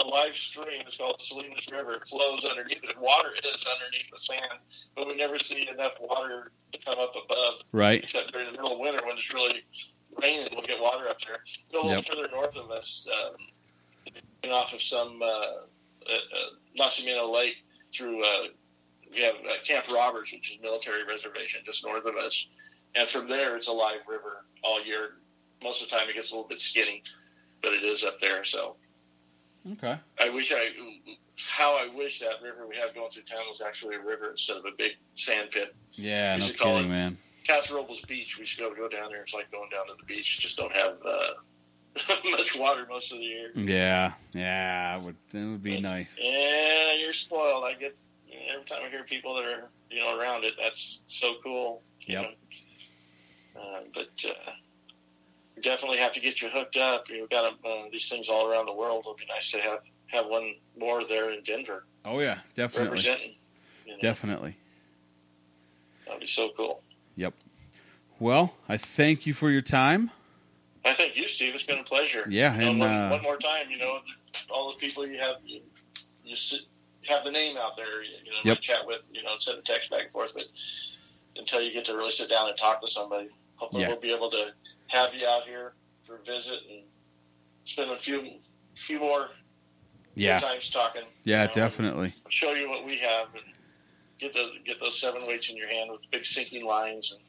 [0.00, 0.82] a live stream.
[0.86, 1.94] It's called Salinas River.
[1.94, 2.98] It flows underneath it.
[3.00, 4.60] Water is underneath the sand,
[4.96, 8.02] but we never see enough water to come up above right.
[8.02, 9.62] except during the middle of winter when it's really
[10.20, 11.38] raining, we'll get water up there.
[11.72, 12.06] A little Yep.
[12.06, 15.62] further north of us, um, off of some uh, uh,
[16.08, 17.56] uh, Nacimiento Lake
[17.92, 18.48] through, uh,
[19.12, 22.48] we have uh, Camp Roberts, which is a military reservation just north of us.
[22.94, 25.16] And from there, it's a live river all year.
[25.62, 27.02] Most of the time, it gets a little bit skinny,
[27.62, 28.44] but it is up there.
[28.44, 28.76] So
[29.72, 29.98] Okay.
[30.20, 30.70] I wish I,
[31.36, 34.56] how I wish that river we have going through town was actually a river instead
[34.56, 35.74] of a big sand pit.
[35.92, 37.18] Yeah, We no kidding, man.
[37.46, 38.38] Paso Robles Beach.
[38.38, 39.22] We should be able to go down there.
[39.22, 40.38] It's like going down to the beach.
[40.38, 43.50] Just don't have uh, much water most of the year.
[43.54, 46.18] Yeah, yeah, it would, it would be nice.
[46.20, 47.64] Yeah, you're spoiled.
[47.64, 47.96] I get
[48.52, 50.54] every time I hear people that are you know around it.
[50.60, 51.82] That's so cool.
[52.06, 52.22] Yep.
[52.22, 53.60] know.
[53.60, 54.50] Uh, but uh,
[55.62, 57.08] definitely have to get you hooked up.
[57.08, 59.00] You've got uh, these things all around the world.
[59.00, 63.34] It'll be nice to have have one more there in Denver Oh yeah, definitely, representing.
[63.86, 64.56] You know, definitely.
[66.06, 66.82] that'd be so cool.
[67.16, 67.34] Yep.
[68.18, 70.10] Well, I thank you for your time.
[70.84, 71.54] I thank you, Steve.
[71.54, 72.24] It's been a pleasure.
[72.28, 73.98] Yeah, You know, and one, uh, one more time, you know,
[74.48, 75.60] all the people you have, you,
[76.24, 76.60] you sit,
[77.06, 78.60] have the name out there, you, you know, Yep.
[78.60, 80.46] chat with, you know, send a text back and forth, but
[81.36, 83.28] until you get to really sit down and talk to somebody,
[83.60, 83.88] hopefully Yeah.
[83.90, 84.46] we'll be able to
[84.88, 85.74] have you out here
[86.06, 86.80] for a visit and
[87.64, 88.24] spend a few,
[88.74, 89.28] few more
[90.14, 91.02] yeah, times talking.
[91.24, 92.14] yeah, you know, definitely.
[92.30, 93.44] Show you what we have and
[94.18, 97.20] get those get those seven weights in your hand with big sinking lines and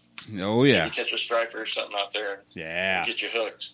[0.41, 3.05] Oh yeah, catch a striper or something out there and yeah.
[3.05, 3.69] get you hooked.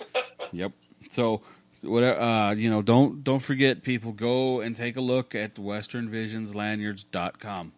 [0.52, 0.72] Yep.
[1.12, 1.40] So,
[1.82, 7.72] whatever uh, you know, don't don't forget, people, go and take a look at westernvisionslanyards.com.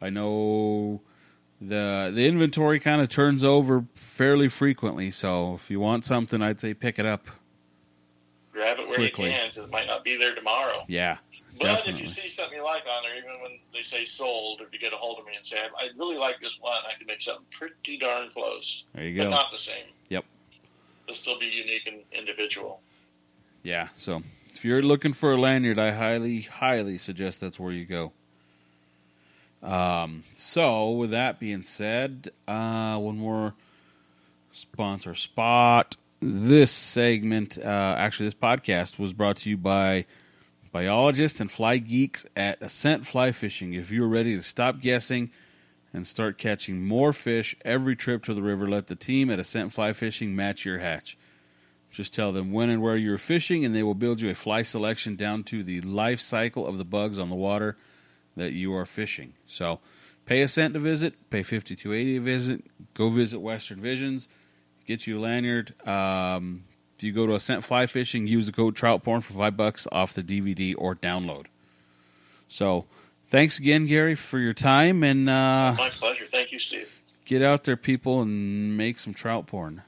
[0.00, 1.00] I know
[1.66, 6.60] the the inventory kind of turns over fairly frequently, so if you want something, I'd
[6.60, 7.26] say pick it up.
[8.52, 9.26] Grab it where Quickly.
[9.26, 10.84] you can because it might not be there tomorrow.
[10.86, 11.16] Yeah,
[11.58, 11.92] But Definitely.
[11.94, 14.78] if you see something you like on there, even when they say sold, if you
[14.78, 17.22] get a hold of me and say, I really like this one, I can make
[17.22, 19.30] something pretty darn close, there you but go.
[19.30, 19.86] not the same.
[20.10, 20.24] Yep.
[21.06, 22.80] It'll still be unique and individual.
[23.62, 27.86] Yeah, so if you're looking for a lanyard, I highly, highly suggest that's where you
[27.86, 28.12] go.
[29.62, 33.54] Um, so, with that being said, uh, one more
[34.52, 35.96] sponsor spot.
[36.20, 40.04] This segment, uh, actually, this podcast was brought to you by
[40.72, 43.74] biologists and fly geeks at Ascent Fly Fishing.
[43.74, 45.30] If you're ready to stop guessing
[45.92, 49.72] and start catching more fish every trip to the river, let the team at Ascent
[49.72, 51.16] Fly Fishing match your hatch.
[51.90, 54.62] Just tell them when and where you're fishing, and they will build you a fly
[54.62, 57.76] selection down to the life cycle of the bugs on the water
[58.36, 59.32] that you are fishing.
[59.46, 59.80] So,
[60.26, 62.64] pay Ascent to visit, pay fifty two eighty to visit.
[62.94, 64.28] Go visit Western Visions,
[64.86, 65.74] get you a lanyard.
[65.86, 66.64] Um,
[66.98, 69.86] if you go to Ascent Fly Fishing, use the code Trout Porn for five bucks
[69.90, 71.46] off the DVD or download.
[72.48, 72.84] So,
[73.26, 76.26] thanks again, Gary, for your time, and uh, My pleasure.
[76.26, 76.88] Thank you, Steve.
[77.24, 79.82] get out there, people, and make some trout porn.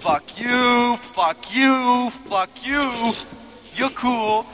[0.00, 3.12] Fuck you, fuck you, fuck you.
[3.74, 4.44] You're cool.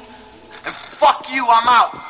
[0.67, 2.05] And fuck you, I'm out.